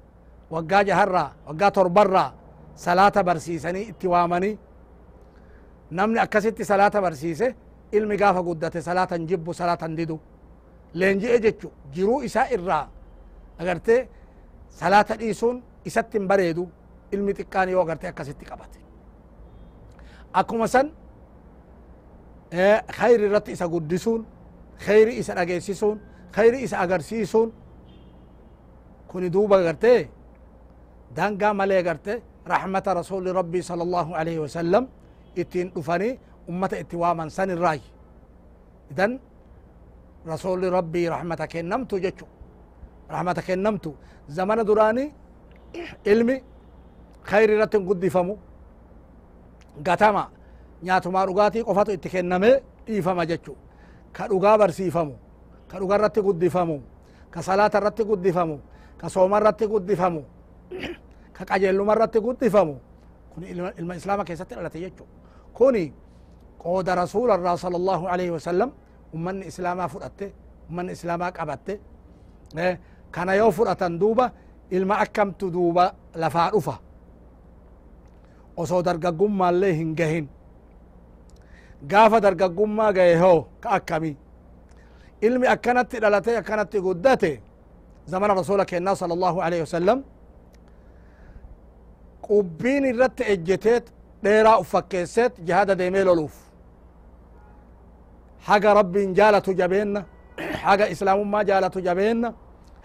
وقا 0.50 0.82
جهرا 0.82 1.32
وقا 1.48 1.68
تربرا 1.68 2.34
salaata 2.78 3.22
barsiisanii 3.24 3.82
itti 3.90 4.06
waamanii 4.08 4.58
namni 5.90 6.18
akkasitti 6.18 6.64
salaata 6.64 7.00
barsiise 7.02 7.54
ilmi 7.92 8.16
gaafa 8.16 8.42
guddate 8.42 8.82
salaatan 8.82 9.26
jibbu 9.26 9.54
salaatan 9.54 9.96
didu 9.96 10.20
leenji'e 10.94 11.40
jechu 11.40 11.72
jiruu 11.94 12.22
isaa 12.22 12.46
irraa 12.56 12.88
agartee 13.58 14.08
salaata 14.68 15.16
dhiisuun 15.18 15.62
isatti 15.84 16.18
hin 16.18 16.28
bareedu 16.28 16.68
ilmi 17.12 17.34
xiqqaan 17.34 17.68
yoo 17.74 17.82
agarte 17.82 18.08
akkasitti 18.08 18.44
qabate 18.44 18.77
akkuma 20.40 20.66
san 20.74 20.86
khayri 22.98 23.24
irratti 23.28 23.50
isa 23.56 23.66
guddisuun 23.74 24.22
khayri 24.84 25.12
isa 25.20 25.32
dhageessisuun 25.38 25.96
khayri 26.36 26.58
isa 26.66 26.76
agarsiisuun 26.84 27.48
kuni 29.10 29.28
duuba 29.34 29.56
agartee 29.60 30.00
dangaa 31.16 31.52
malee 31.60 31.80
agarte 31.82 32.14
رحمة 32.54 32.86
رسول 33.00 33.24
ربي 33.40 33.60
صلى 33.70 33.82
الله 33.86 34.08
عليه 34.16 34.38
وسلم 34.44 34.82
اتين 35.38 35.66
دفني 35.76 36.10
أمة 36.48 36.72
اتواما 36.82 37.28
سن 37.28 37.50
الراي 37.56 37.80
إذن 38.96 39.20
رسول 40.32 40.60
ربي 40.78 41.02
رحمتك 41.14 41.52
نمت 41.72 41.92
جتشو 42.04 42.26
رحمتك 43.14 43.48
نمت 43.64 43.86
زمن 44.36 44.58
دراني 44.68 45.04
علمي 46.08 46.36
خير 47.30 47.48
رتن 47.60 47.82
قد 49.78 49.86
فمو 49.86 49.86
قتما 49.86 50.24
نياتما 50.82 51.24
رغاتي 51.24 51.60
قفتو 51.68 51.92
اتكنمي 51.92 52.50
إيفما 52.88 53.24
جتشو 53.30 53.54
كرغا 54.16 54.56
برسيفمو 54.56 55.14
كرغا 55.70 55.96
رتي 55.96 56.20
قد 56.20 56.42
فمو 56.48 56.78
كصلاة 57.34 57.74
رتي 57.86 58.02
قد 58.02 58.26
فمو 58.36 58.58
كصوم 59.00 59.34
رتي 59.34 59.66
قد 59.66 59.90
فمو 60.00 60.22
ka 61.38 61.44
qajeelluma 61.46 61.94
irratti 61.94 62.18
guddifamu 62.18 62.74
kun 63.34 63.42
ilma 63.78 63.94
islaama 63.94 64.24
keessatti 64.26 64.54
dhalate 64.58 64.78
jechu 64.82 65.04
kuni 65.54 65.92
qooda 66.58 66.94
rasuula 66.98 67.38
irraa 67.38 67.56
sala 67.56 67.78
alaihi 68.10 68.32
wasalam 68.34 68.70
ummanni 69.14 69.46
islaamaa 69.46 69.88
fudhatte 69.88 70.26
ummanni 70.70 70.92
islaamaa 70.98 71.30
qabatte 71.38 71.74
kana 73.14 73.32
yoo 73.40 73.50
fudhatan 73.50 73.98
duuba 74.00 74.26
ilma 74.70 74.98
akkamtu 75.04 75.50
duuba 75.50 75.94
lafaa 76.14 76.50
dhufa 76.50 76.74
osoo 78.62 78.82
dargaggummaallee 78.88 79.72
hin 79.80 79.90
gahin 80.00 80.26
gaafa 81.90 82.18
dargaggummaa 82.26 82.92
gahe 82.98 83.14
hoo 83.22 83.38
ka 83.62 83.68
akkami 83.78 84.12
ilmi 85.26 85.46
akkanatti 85.54 85.96
dhalate 86.02 86.36
akkanatti 86.40 86.78
guddate 86.86 87.32
zamana 88.12 88.34
rasuula 88.40 88.64
kennaa 88.70 88.94
sala 89.00 89.14
allahu 89.18 89.38
alaihi 89.46 89.62
wasalam 89.66 89.98
qubbiin 92.28 92.84
irratti 92.90 93.22
ejjeteet 93.32 93.84
dheeraa 94.24 94.58
uf 94.62 94.68
fakkeesseet 94.74 95.32
jihada 95.46 95.74
deemee 95.78 96.04
loluuf 96.08 96.34
haga 98.48 98.74
rabbiin 98.80 99.14
jaalatu 99.18 99.52
jabeenna 99.60 100.00
haga 100.62 100.86
islaamummaa 100.94 101.44
jaalatu 101.50 101.80
jabeenna 101.88 102.32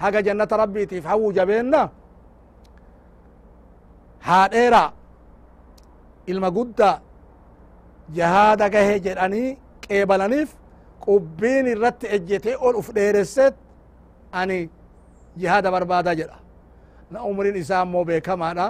haga 0.03 0.21
jannata 0.27 0.57
rabbiitiif 0.63 1.05
hawwu 1.12 1.31
jabeenna 1.38 1.81
haa 4.27 4.47
dheeraa 4.53 4.89
ilma 6.31 6.49
guddaa 6.57 6.95
jahaada 8.17 8.65
gahe 8.75 8.95
jedhanii 9.05 9.49
qeebalaniif 9.88 10.49
qubbiin 11.05 11.65
irratti 11.73 12.07
ejjetee 12.15 12.55
ol 12.67 12.75
uf 12.81 12.88
dheeresseet 12.97 13.55
ani 14.39 14.59
jihaada 15.39 15.69
barbaada 15.75 16.12
jedha 16.19 16.38
na 17.12 17.23
umriin 17.29 17.55
isaa 17.63 17.81
ammoo 17.86 18.03
beekamaadha 18.09 18.67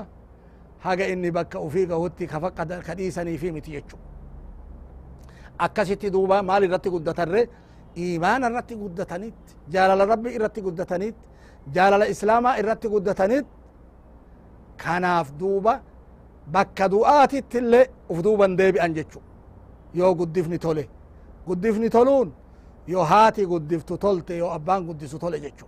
haga 0.85 1.05
inni 1.13 1.29
bakka 1.37 1.57
ufii 1.67 1.85
gahutti 1.91 2.27
kafaqa 2.33 2.63
kadhiisanii 2.87 3.37
fi 3.41 3.51
miti 3.55 3.71
jechu 3.75 3.97
akkasitti 5.65 6.07
duuba 6.15 6.37
maal 6.49 6.63
irratti 6.67 6.89
guddatarre 6.95 7.41
imaana 8.05 8.45
irratti 8.51 8.75
guddataniit 8.83 9.39
jaalala 9.73 10.05
rabbi 10.13 10.29
irratti 10.37 10.61
guddataniit 10.67 11.15
jaalala 11.75 12.05
islaamaa 12.13 12.55
irratti 12.61 12.87
guddataniit 12.93 13.45
kanaaf 14.83 15.27
duuba 15.41 15.73
bakka 16.47 16.89
du'aatitti 16.89 17.57
illee 17.57 17.87
uf 18.09 18.23
duuban 18.23 18.57
deebi'an 18.57 18.93
jechu 18.93 19.19
yoo 19.93 20.15
guddifni 20.15 20.59
tole 20.59 20.89
guddifni 21.47 21.89
toluun 21.89 22.31
yoo 22.87 23.03
haati 23.03 23.45
guddiftu 23.45 23.97
tolte 23.97 24.37
yoo 24.37 24.49
abbaan 24.49 24.85
guddisu 24.85 25.19
tole 25.19 25.39
jechu 25.39 25.65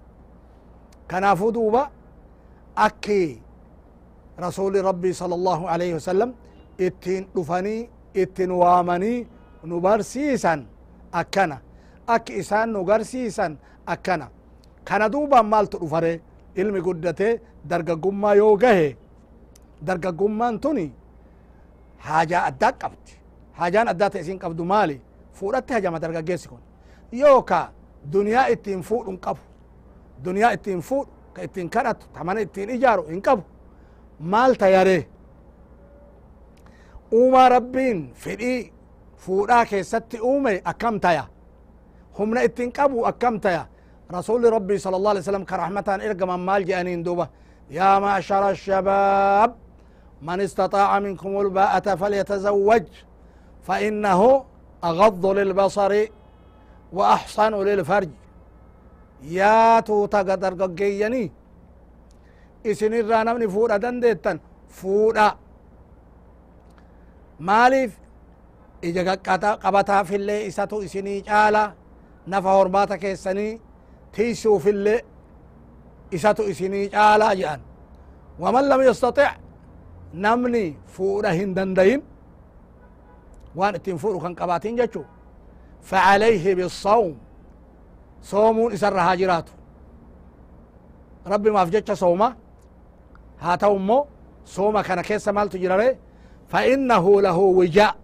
kanaafuu 1.07 1.51
duuba 1.51 1.91
akki 2.75 3.41
رسول 4.39 4.85
ربي 4.85 5.13
صلى 5.13 5.35
الله 5.35 5.69
عليه 5.69 5.91
وسلم 5.95 6.33
اتين 6.81 7.27
دفني 7.35 7.89
اتين 8.17 8.51
وامني 8.51 9.27
نبرسيسا 9.63 10.65
أكنا 11.13 11.57
أك 12.09 12.31
إسان 12.31 12.73
نغرسيسا 12.73 13.55
أكنا 13.87 14.27
كان 14.85 15.09
دوبا 15.11 15.41
مال 15.41 15.67
تدفره 15.67 16.19
علمي 19.83 19.91
قدته 19.91 20.11
درجة 20.11 20.17
قمة 20.17 20.45
يوغه 20.45 20.51
درجة 20.51 20.51
قمة 20.51 20.57
توني 20.57 20.91
حاجة 21.99 22.47
أداك 22.47 22.83
قبت 22.83 23.17
حاجان 23.53 23.87
أدات 23.87 24.15
إسين 24.15 24.39
قبدو 24.39 24.63
مالي 24.63 24.99
فورت 25.33 25.71
هجمة 25.71 25.97
درجة 25.97 26.19
جيسكون 26.19 26.59
يوكا 27.13 27.69
دنيا 28.05 28.51
اتين 28.51 28.81
فوق 28.81 29.09
انقبو 29.09 29.39
دنيا 30.23 30.53
اتين 30.53 30.79
فوق 30.79 31.07
كاتين 31.35 31.69
كانت 31.69 31.97
تمانا 32.15 32.41
اتين 32.41 32.69
إجارو 32.69 33.03
انقبو 33.09 33.41
maalta 34.19 34.67
yare 34.69 35.07
uumaa 37.13 37.49
rabbiin 37.49 38.13
fedhii 38.13 38.73
fuudhaa 39.17 39.65
keessatti 39.65 40.19
uume 40.21 40.61
akkam 40.63 40.99
taya? 40.99 41.23
Humna 42.17 42.41
ittin 42.41 42.71
qabu 42.71 43.05
akkam 43.05 43.39
taya? 43.39 43.67
Rabbii 44.11 44.79
sala 44.79 44.97
allah 44.97 45.11
alai 45.11 45.23
slam 45.23 45.45
ka 45.45 45.57
rahmatan 45.57 46.01
ergaman 46.01 46.39
maal 46.39 46.63
je'aniin 46.63 47.05
duba 47.05 47.29
يا 47.71 47.99
معشر 47.99 48.49
الشباب 48.49 49.55
من 50.21 50.41
استطاع 50.41 50.99
منكم 50.99 51.39
الباءة 51.39 51.95
فليتزوج 51.95 52.83
فإنه 53.63 54.45
أغض 54.83 55.25
للبصر 55.25 56.05
وأحصن 56.93 57.53
للفرج. 57.63 58.09
يا 59.23 59.79
توتا 59.79 60.17
قدر 60.17 60.65
قيني 60.65 61.31
إسن 62.65 62.93
الرانا 62.93 63.33
من 63.33 63.47
فورا 63.49 63.77
دنديتا 63.77 64.39
فورا 64.69 65.37
مالف. 67.39 67.97
إجا 68.83 69.13
قبتا 69.63 70.03
في 70.03 70.15
اللي 70.15 70.47
إساتو 70.47 70.81
إسني 70.81 71.21
جالا. 71.21 71.73
نفا 72.27 72.49
هرباتا 72.49 72.95
كيساني 72.95 73.61
تيسو 74.13 74.57
في 74.59 74.69
اللي 74.69 75.01
إساتو 76.13 76.43
إسني 76.43 76.87
جالا 76.87 77.33
جان. 77.33 77.61
ومن 78.39 78.69
لم 78.69 78.81
يستطع 78.81 79.35
namni 80.23 80.65
fuudha 80.93 81.29
hin 81.39 81.49
dandayin 81.57 82.01
waan 83.55 83.75
ittiin 83.75 83.97
fuudhu 83.97 84.19
kan 84.23 84.33
qabaatin 84.35 84.77
jechu 84.81 85.03
فعليه 85.85 86.55
بالصوم 86.55 87.17
صومون 88.21 88.73
إسر 88.73 88.99
هاجرات 88.99 89.49
ربي 91.27 91.49
ما 91.51 91.65
فجتش 91.65 91.91
صومة 91.91 92.35
هاتو 93.39 93.77
مو 93.77 94.05
صومة 94.45 94.81
كان 94.81 95.01
كيس 95.01 95.27
مال 95.27 95.49
تجرى 95.49 95.97
فإنه 96.47 97.21
له 97.21 97.37
وجاء 97.37 97.95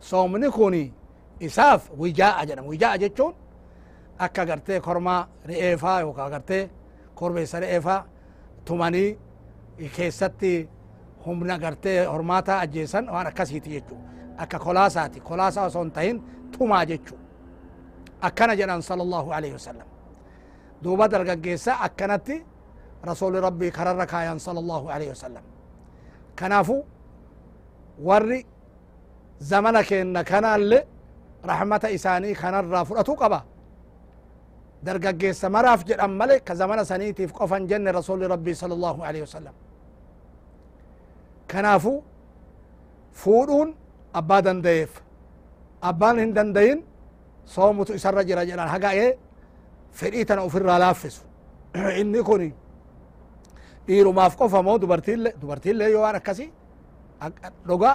صومني 0.00 0.50
كوني 0.50 0.92
إساف 1.42 1.90
وجاء 1.98 2.44
جنم 2.44 2.66
وجاء 2.66 2.96
جتشون 2.96 3.32
أكا 4.20 4.44
قرتي 4.44 4.80
كرما 4.80 5.28
رئيفا 5.46 5.98
يوكا 6.00 6.22
قرتي 6.22 6.68
كوربيس 7.14 7.54
رئيفا 7.54 8.06
تماني 8.66 9.18
كيستي 9.96 10.68
humna 11.26 11.58
gartee 11.58 12.04
hormaata 12.06 12.58
ajjeesan 12.64 13.04
waan 13.14 13.26
akkasiiti 13.26 13.70
jechu 13.70 13.96
akka 14.42 14.58
kolaasaati 14.58 15.20
kolaasa 15.20 15.62
osoo 15.68 15.82
hin 15.82 15.92
tahin 15.92 16.16
tumaa 16.58 16.84
jechu 16.86 17.14
akkana 18.20 18.54
jedhan 18.60 18.82
sala 18.82 19.02
allahu 19.02 19.30
alaihi 19.32 19.54
wasalam 19.58 19.88
duuba 20.84 21.08
dargaggeessa 21.08 21.72
akkanatti 21.86 22.36
rasuli 23.10 23.40
rabbii 23.40 23.70
kararra 23.70 24.06
kaayan 24.06 24.38
sala 24.40 24.60
allahu 24.64 24.88
alaihi 24.88 25.10
wasalam 25.14 25.44
kanaafu 26.34 26.76
warri 28.08 28.46
zamana 29.50 29.82
keenna 29.82 30.24
kanaalle 30.24 30.78
rahmata 31.50 31.90
isaanii 31.90 32.34
kanarraa 32.42 32.84
fudhatu 32.84 33.14
qaba 33.22 33.40
dargaggeessa 34.86 35.46
maraaf 35.50 35.80
jedhan 35.88 36.10
male 36.20 36.40
ka 36.46 36.54
zamana 36.54 36.84
saniitiif 36.84 37.32
qofan 37.32 37.66
jenne 37.70 37.90
rasuli 37.92 38.26
rabbii 38.34 38.54
sala 38.54 38.74
allahu 38.74 39.02
alaihi 39.02 39.24
wasalam 39.28 39.54
kanaafu 41.52 41.92
fuudhuun 43.22 43.68
abbaa 44.20 44.40
dandayeef 44.46 44.92
abbaan 45.90 46.18
hin 46.22 46.32
dandayin 46.36 46.78
soomutu 47.54 47.92
isarra 47.98 48.22
jira 48.28 48.42
jedhan 48.50 48.68
haga'ee 48.74 49.10
fedhii 50.00 50.24
tana 50.28 50.44
ufirraa 50.48 50.78
laaffisu 50.84 51.22
inni 52.00 52.22
kun 52.28 52.42
dhiirumaaf 53.86 54.36
qofa 54.40 54.62
moo 54.66 54.78
dubartiille 54.82 55.30
dubartiillee 55.40 55.90
yoo 55.94 56.02
waan 56.04 56.16
akkasi 56.20 56.46
dhuga 57.68 57.90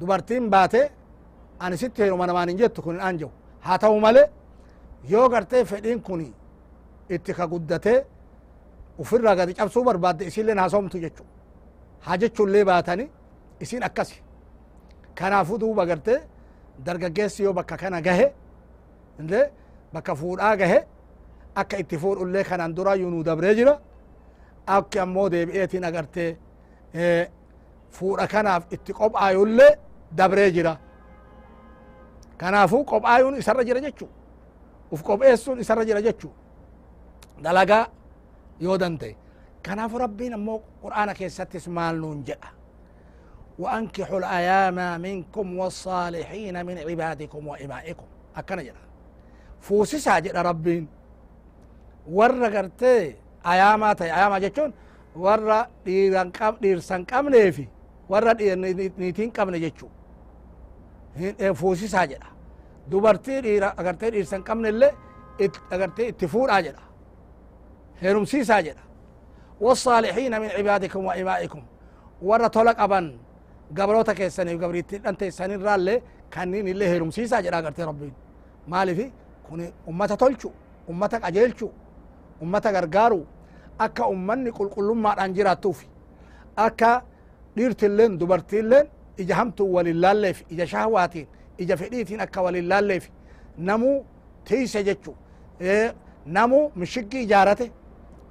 dubartiin 0.00 0.50
baate 0.54 0.80
ani 1.64 1.76
sitti 1.82 2.02
heeruma 2.02 2.26
namaan 2.26 2.48
hin 2.48 2.58
jettu 2.62 2.82
kun 2.82 2.94
hin 2.96 3.02
anja'u 3.08 3.30
haa 3.66 3.78
ta'u 3.78 4.00
male 4.06 4.22
yoo 5.12 5.28
gartee 5.28 5.64
fedhiin 5.64 6.00
kun 6.06 6.20
itti 7.14 7.32
ka 7.38 7.46
guddatee 7.52 7.98
ufirraa 8.98 9.34
gadi 9.36 9.54
cabsuu 9.54 9.84
barbaadde 9.84 10.24
isilleen 10.30 10.58
haa 10.58 10.68
soomtu 10.68 10.98
jechu 12.20 12.46
haa 12.46 12.64
baatani 12.64 13.10
isin 13.60 13.82
akkasi 13.82 14.22
kanaafu 15.14 15.58
duuba 15.58 15.86
garte 15.86 16.14
dargaggeessi 16.86 17.42
yoo 17.42 17.52
bakka 17.52 17.76
kana 17.76 18.00
gahe 18.00 18.32
inde 19.20 19.50
bakka 19.92 20.14
fuudhaa 20.14 20.56
gahe 20.56 20.78
akka 21.54 21.78
itti 21.78 21.98
fuudhullee 21.98 22.44
kanan 22.44 22.74
durayyuu 22.76 23.10
nu 23.10 23.22
dabree 23.24 23.54
jira 23.54 23.74
akki 24.66 24.98
ammoo 24.98 25.28
deebi'eetiin 25.30 25.84
agarte 25.84 26.24
fuudha 27.90 28.26
kanaaf 28.26 28.72
itti 28.72 28.92
qophaayullee 28.92 29.72
dabree 30.18 30.50
jira 30.52 30.76
kanaafu 32.38 32.84
qophaayuun 32.84 33.36
isarra 33.38 33.64
jira 33.64 33.80
jechu 33.80 34.08
uf 34.92 35.02
qopheessuun 35.02 35.60
isarra 35.60 35.84
jira 35.84 36.02
jechu 36.02 36.30
dalagaa 37.42 37.86
yoo 38.60 38.78
danda'e 38.78 39.14
rabbiin 40.04 40.34
ammoo 40.34 40.62
qur'aana 40.82 41.14
keessattis 41.14 41.68
maal 41.68 41.96
nuun 41.96 42.24
jedha 42.24 42.64
وأنكحوا 43.58 44.18
الأيام 44.18 45.00
منكم 45.00 45.58
والصالحين 45.58 46.66
من 46.66 46.78
عبادكم 46.78 47.46
وإمائكم 47.46 48.04
أكنا 48.36 48.62
جرا 48.62 48.82
فوسسا 49.60 50.18
جرا 50.18 50.42
ربين 50.42 50.86
ورا 52.10 52.48
قرتي 52.58 53.14
أيامات 53.46 54.02
أياما 54.02 54.38
جتون 54.38 54.72
ورا 55.16 55.68
ديران 55.84 56.30
قم 56.30 56.54
ديرسان 56.62 57.04
قم 57.04 57.28
نيفي 57.28 57.68
ورا 58.08 58.32
نيتين 58.98 59.30
قم 59.30 59.50
نجتشو 59.50 59.88
فوسسا 61.54 62.04
جرا 62.04 62.34
dhiira 62.90 63.68
agartee 63.80 64.10
dhiirsan 64.12 64.42
qabne 64.44 64.68
illee 64.68 64.92
agartee 65.74 66.08
itti 66.12 66.26
fuudhaa 66.28 66.60
jedha 66.66 66.82
heerumsiisaa 68.02 68.60
jedha 68.66 68.82
والصالحين 69.60 70.40
من 70.40 70.48
عبادكم 70.48 71.04
وإمائكم 71.04 71.62
ورا 72.22 72.48
tola 72.48 72.74
qaban 72.74 73.12
gabroota 73.72 74.14
keessaniif 74.14 74.58
gabriittii 74.60 74.98
dhante 75.04 75.26
isanin 75.26 75.60
raalle 75.62 76.02
kannin 76.30 76.66
illee 76.66 76.88
heerumsiisaa 76.92 77.40
jedha 77.42 77.58
agartee 77.58 77.84
rabbiin 77.86 78.14
maalifi 78.66 79.12
kun 79.46 79.60
ummata 79.90 80.16
tolchu 80.16 80.52
ummata 80.90 81.20
qajeelchu 81.24 81.66
ummata 82.42 82.72
gargaaru 82.76 83.20
akka 83.78 84.06
ummanni 84.14 84.50
qulqullummaadhaan 84.58 85.34
jiraattuufi 85.36 85.86
akka 86.66 86.90
dhiirtilleen 87.56 88.12
dubartiilleen 88.20 88.86
ija 89.22 89.34
hamtuu 89.40 89.68
walin 89.76 90.00
laalleef 90.04 90.38
ija 90.52 90.66
shahwaatiin 90.72 91.26
ija 91.62 91.76
fedhiitiin 91.76 92.20
akka 92.26 92.42
walin 92.46 92.68
laalleef 92.68 93.04
namuu 93.68 93.96
tiise 94.48 94.80
jechu 94.88 95.12
namuu 96.26 96.64
mishiggi 96.76 97.18
ijaarate 97.26 97.66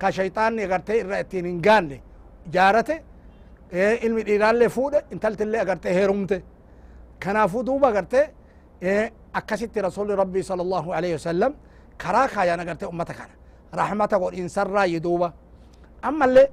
ka 0.03 0.09
shayxaanni 0.17 0.61
agartee 0.67 0.97
irra 1.03 1.17
ittiin 1.23 1.45
hin 1.51 1.59
gaanne 1.67 1.97
ijaarate 2.47 2.95
ilmi 4.05 4.21
dhiiraallee 4.27 4.69
fuudhe 4.77 4.99
intaltillee 5.13 5.61
agartee 5.65 5.93
heerumte 5.99 6.37
kanaafuu 7.25 7.63
duuba 7.67 7.87
agartee 7.93 8.25
akkasitti 9.39 9.79
rasuli 9.87 10.15
rabbii 10.21 10.43
sala 10.49 10.61
allahu 10.67 10.89
alaihi 10.97 11.15
wasallam 11.19 11.51
karaa 12.03 12.27
kaayan 12.33 12.59
agartee 12.65 12.87
ummata 12.93 13.13
kana 13.19 13.33
rahmata 13.81 14.15
godhiinsarraayi 14.23 14.99
duuba 15.05 15.27
ammallee 16.09 16.47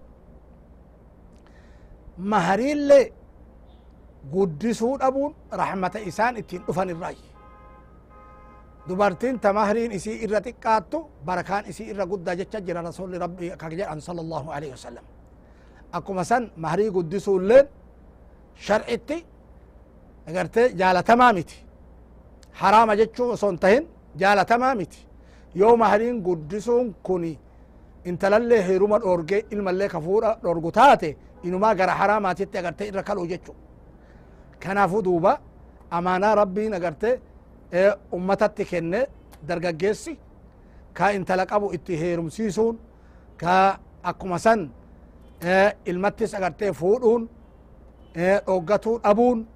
mahariillee 2.32 3.04
guddisuu 4.32 4.94
dhabuun 5.00 5.32
rahmata 5.62 5.98
isaan 6.10 6.34
ittiin 6.40 6.62
dhufan 6.66 6.88
irraayi 6.94 7.29
dubartiin 8.88 9.38
ta 9.42 9.52
mahriin 9.52 9.90
isii 9.98 10.16
irra 10.24 10.40
xiqqaattu 10.46 10.98
barakaan 11.26 11.64
isii 11.70 11.86
irra 11.92 12.04
guddaa 12.12 12.34
jecha 12.40 12.58
jira 12.66 12.80
rasuli 12.88 13.16
rabbii 13.24 13.50
akka 13.54 13.66
jedhan 13.70 14.00
sala 14.06 14.20
allahu 14.24 14.48
alaihi 14.56 14.72
wasallam 14.76 15.04
akkuma 15.96 16.24
san 16.30 16.42
mahrii 16.64 16.90
guddisuulleen 16.96 17.66
sharcitti 18.66 19.16
agarte 20.28 20.62
jaalatamaa 20.80 21.32
miti 21.38 21.56
haraama 22.60 22.92
jechuu 23.00 23.28
osoo 23.34 23.50
hin 23.50 23.58
tahin 23.64 23.84
jaalatamaa 24.20 24.74
miti 24.80 25.00
yoo 25.60 25.74
mahriin 25.82 26.16
guddisuun 26.26 26.86
kun 27.06 27.24
intalallee 28.10 28.62
heeruma 28.68 28.98
dhorge 29.04 29.38
ilmallee 29.54 29.88
ka 29.94 29.98
fuudha 30.06 30.30
dhorgu 30.42 30.70
taate 30.78 31.10
inumaa 31.46 31.74
gara 31.78 31.94
haraamaatitti 32.00 32.56
agarte 32.60 32.82
irra 32.90 33.02
kaluu 33.08 33.26
jechu 33.32 33.52
kanaafu 34.62 34.98
duuba 35.06 35.32
amaanaa 35.96 36.34
rabbiin 36.40 36.74
agarte 36.78 37.10
ummatatti 38.12 38.64
kenne 38.64 39.06
dargaggeessi 39.48 40.18
ka 40.96 41.12
intala 41.16 41.46
qabu 41.46 41.72
itti 41.76 41.94
heerumsiisuun 41.96 42.76
ka 43.40 43.78
akkuma 44.02 44.38
san 44.38 44.70
ilmattis 45.86 46.34
agartee 46.34 46.72
fuudhuun 46.72 47.28
dhoggatuu 48.46 48.98
dhabuun 49.04 49.46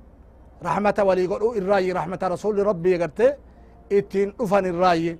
rahmata 0.62 1.04
walii 1.04 1.26
godhuu 1.26 1.54
irraayi 1.58 1.92
rahmata 1.92 2.28
rasuli 2.28 2.62
rabbii 2.64 2.94
agarte 2.94 3.26
ittiin 3.90 4.30
dhufan 4.38 4.64
irraayi 4.70 5.18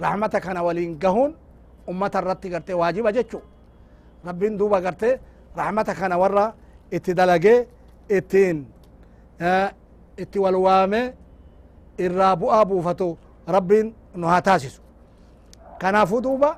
rahmata 0.00 0.40
kana 0.40 0.62
waliin 0.62 0.98
gahuun 0.98 1.36
ummata 1.88 2.18
irratti 2.22 2.48
garte 2.50 2.72
waajiba 2.74 3.12
jechu 3.12 3.38
rabbiin 4.24 4.58
duuba 4.58 4.80
garte 4.80 5.20
rahmata 5.56 5.94
kana 5.94 6.16
warra 6.18 6.54
itti 6.90 7.14
dalagee 7.14 7.66
ittiin 8.08 8.66
itti 10.22 10.38
wal 10.38 10.56
waame 10.66 11.02
irraa 12.04 12.34
bu'aa 12.40 12.64
buufatu 12.70 13.08
rabbiin 13.54 13.94
nu 14.20 14.26
haa 14.32 14.42
taasisu. 14.48 14.80
Kanaafuu 15.80 16.20
duuba 16.26 16.50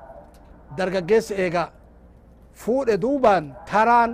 dargaggeessi 0.77 1.33
eegaa 1.43 1.69
fuudhe 2.61 2.95
duubaan 3.03 3.45
taraan 3.71 4.11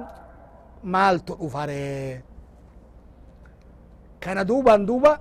maaltu 0.84 1.34
dhufaree 1.40 2.22
kana 4.24 4.44
duuban 4.50 4.86
duuba 4.90 5.12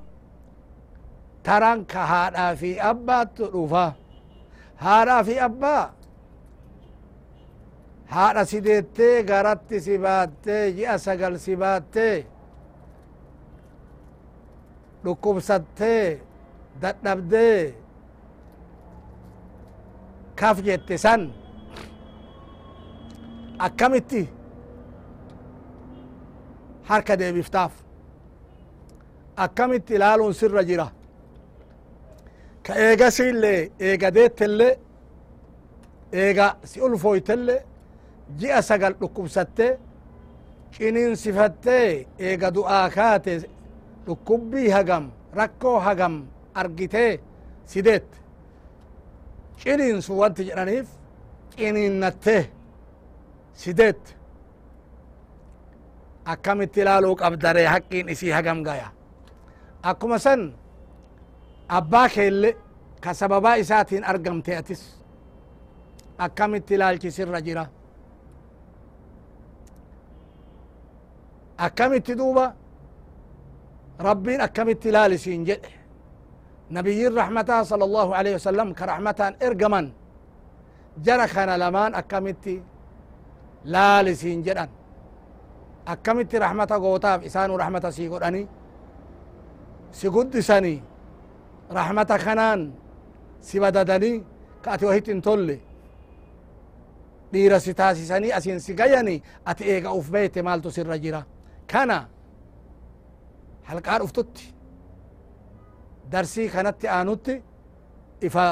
taran 1.47 1.85
ka 1.92 2.01
haadhaa 2.12 2.53
fi 2.61 2.71
abbaattu 2.90 3.44
dhufa 3.55 3.85
haadhaa 4.85 5.23
fi 5.29 5.35
abbaa? 5.49 5.85
Haadha 8.14 8.42
si 8.51 8.59
deettee 8.64 9.23
garatti 9.31 9.81
si 9.87 9.99
baattee 10.05 10.64
ji'a 10.77 10.97
sagal 10.99 11.35
si 11.44 11.57
baattee 11.62 12.27
dhukkubsattee 15.05 16.21
dadhabdee 16.83 17.75
kaf 20.37 20.59
jette 20.67 20.99
san 20.99 21.23
akkamitti? 23.59 24.29
Harka 26.89 27.17
deebiftaaf. 27.19 27.73
Akkamitti 29.37 29.95
ilaaluun 29.95 30.33
sirra 30.35 30.63
jira? 30.63 30.87
Ka 32.67 32.75
eegasiillee 32.75 33.71
eega 33.81 34.15
deettelle 34.15 34.69
eega 36.13 36.47
si 36.65 36.81
ulfoytelle 36.81 37.57
ji'a 38.41 38.63
sagal 38.63 38.95
dhukkubsatte 39.01 39.67
ciniinsifattee 40.73 42.07
eega 42.19 42.49
du'aa 42.55 42.89
kaate 42.97 43.33
dhukkubbii 44.09 44.68
hagam 44.77 45.05
rakkoo 45.38 45.79
hagam 45.87 46.14
argitee 46.61 47.12
sideette 47.73 48.16
ciniinsu 49.62 50.12
wanti 50.21 50.42
jedhaniif 50.49 50.88
ciniinnattee 51.57 52.42
sideette 53.62 54.11
akkamitti 56.33 56.81
ilaaluu 56.83 57.14
qabdare 57.23 57.64
haqqiin 57.75 58.09
isii 58.14 58.31
hagam 58.38 58.62
gaya 58.68 58.88
akkuma 59.90 60.18
san 60.18 60.42
abbaa 61.79 62.09
keelle 62.14 62.51
ka 63.05 63.14
sababaa 63.21 63.57
isaatiin 63.62 64.05
argamte 64.05 64.57
atis 64.61 64.83
akkamitti 66.27 66.75
ilaalchisirra 66.75 67.40
jira 67.47 67.64
akkamitti 71.66 72.14
duuba 72.18 72.44
jedhe 75.49 75.71
nabiyyin 76.71 77.13
rahmataa 77.21 77.65
sala 77.65 77.85
allahu 77.89 78.13
alaihi 78.19 78.37
wasalam 78.39 78.69
ka 78.79 78.87
rahmataan 78.87 79.35
ergaman 79.41 79.87
jara 81.07 81.27
kana 81.35 81.55
lamaan 81.63 81.93
akkamitti 82.01 82.55
laalisiin 83.65 84.43
jedhan 84.47 84.69
akkamitti 85.87 86.39
rahmata 86.39 86.77
gootaaf 86.85 87.21
isaanu 87.29 87.57
rahmata 87.63 87.93
sii 87.93 88.09
godhani 88.13 88.43
si 89.99 90.07
guddisani 90.15 90.75
rahmata 91.79 92.19
kanaan 92.19 92.61
si 93.41 93.57
badadani 93.61 94.13
ka 94.63 94.69
ati 94.75 94.85
wahit 94.87 95.07
hin 95.07 95.21
tolle 95.23 95.57
dhiira 97.33 97.59
si 97.61 98.73
gayani 98.75 99.23
ati 99.51 99.65
eega 99.73 99.91
uf 99.99 100.07
beete 100.11 100.43
maaltu 100.43 100.71
sirra 100.71 100.99
jira 100.99 101.21
halqaa 103.68 103.98
dhuftutti 104.02 104.44
darsii 106.12 106.48
kanatti 106.54 106.87
aanutti 106.96 107.35
ifa 108.26 108.44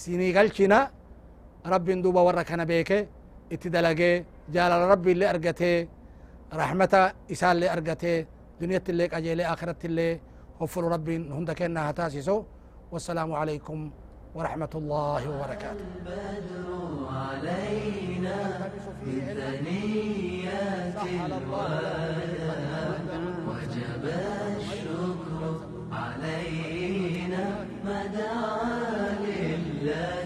sinii 0.00 0.32
galchina 0.36 0.78
rabbin 1.72 1.98
duuba 2.04 2.20
warra 2.26 2.42
kana 2.50 2.64
beeke 2.70 2.98
itti 3.54 3.68
dalagee 3.74 4.14
jaalala 4.54 4.84
rabbi 4.92 5.08
illee 5.14 5.28
argatee 5.34 5.78
rahmata 6.60 7.00
isaallee 7.34 7.70
argatee 7.76 8.18
duniyatti 8.60 8.90
illee 8.92 9.08
qajeelee 9.14 9.46
akhiratti 9.54 9.86
illee 9.90 10.12
hoffulu 10.60 10.86
rabbiin 10.94 11.22
hunda 11.36 11.52
kennaa 11.60 11.84
haa 11.86 11.96
taasisu 12.00 12.36
wassalaamu 12.92 13.34
alaykum 13.42 13.80
ورحمة 14.38 14.72
الله 14.80 15.22
وبركاته 15.32 15.84
البدر 15.92 16.68
علينا 17.22 18.36
بثنيات 19.62 20.96
الوداع 21.26 22.21
وجب 24.02 24.10
الشكر 24.60 25.60
علينا 25.92 27.44
مدعى 27.84 29.14
لله. 29.24 30.21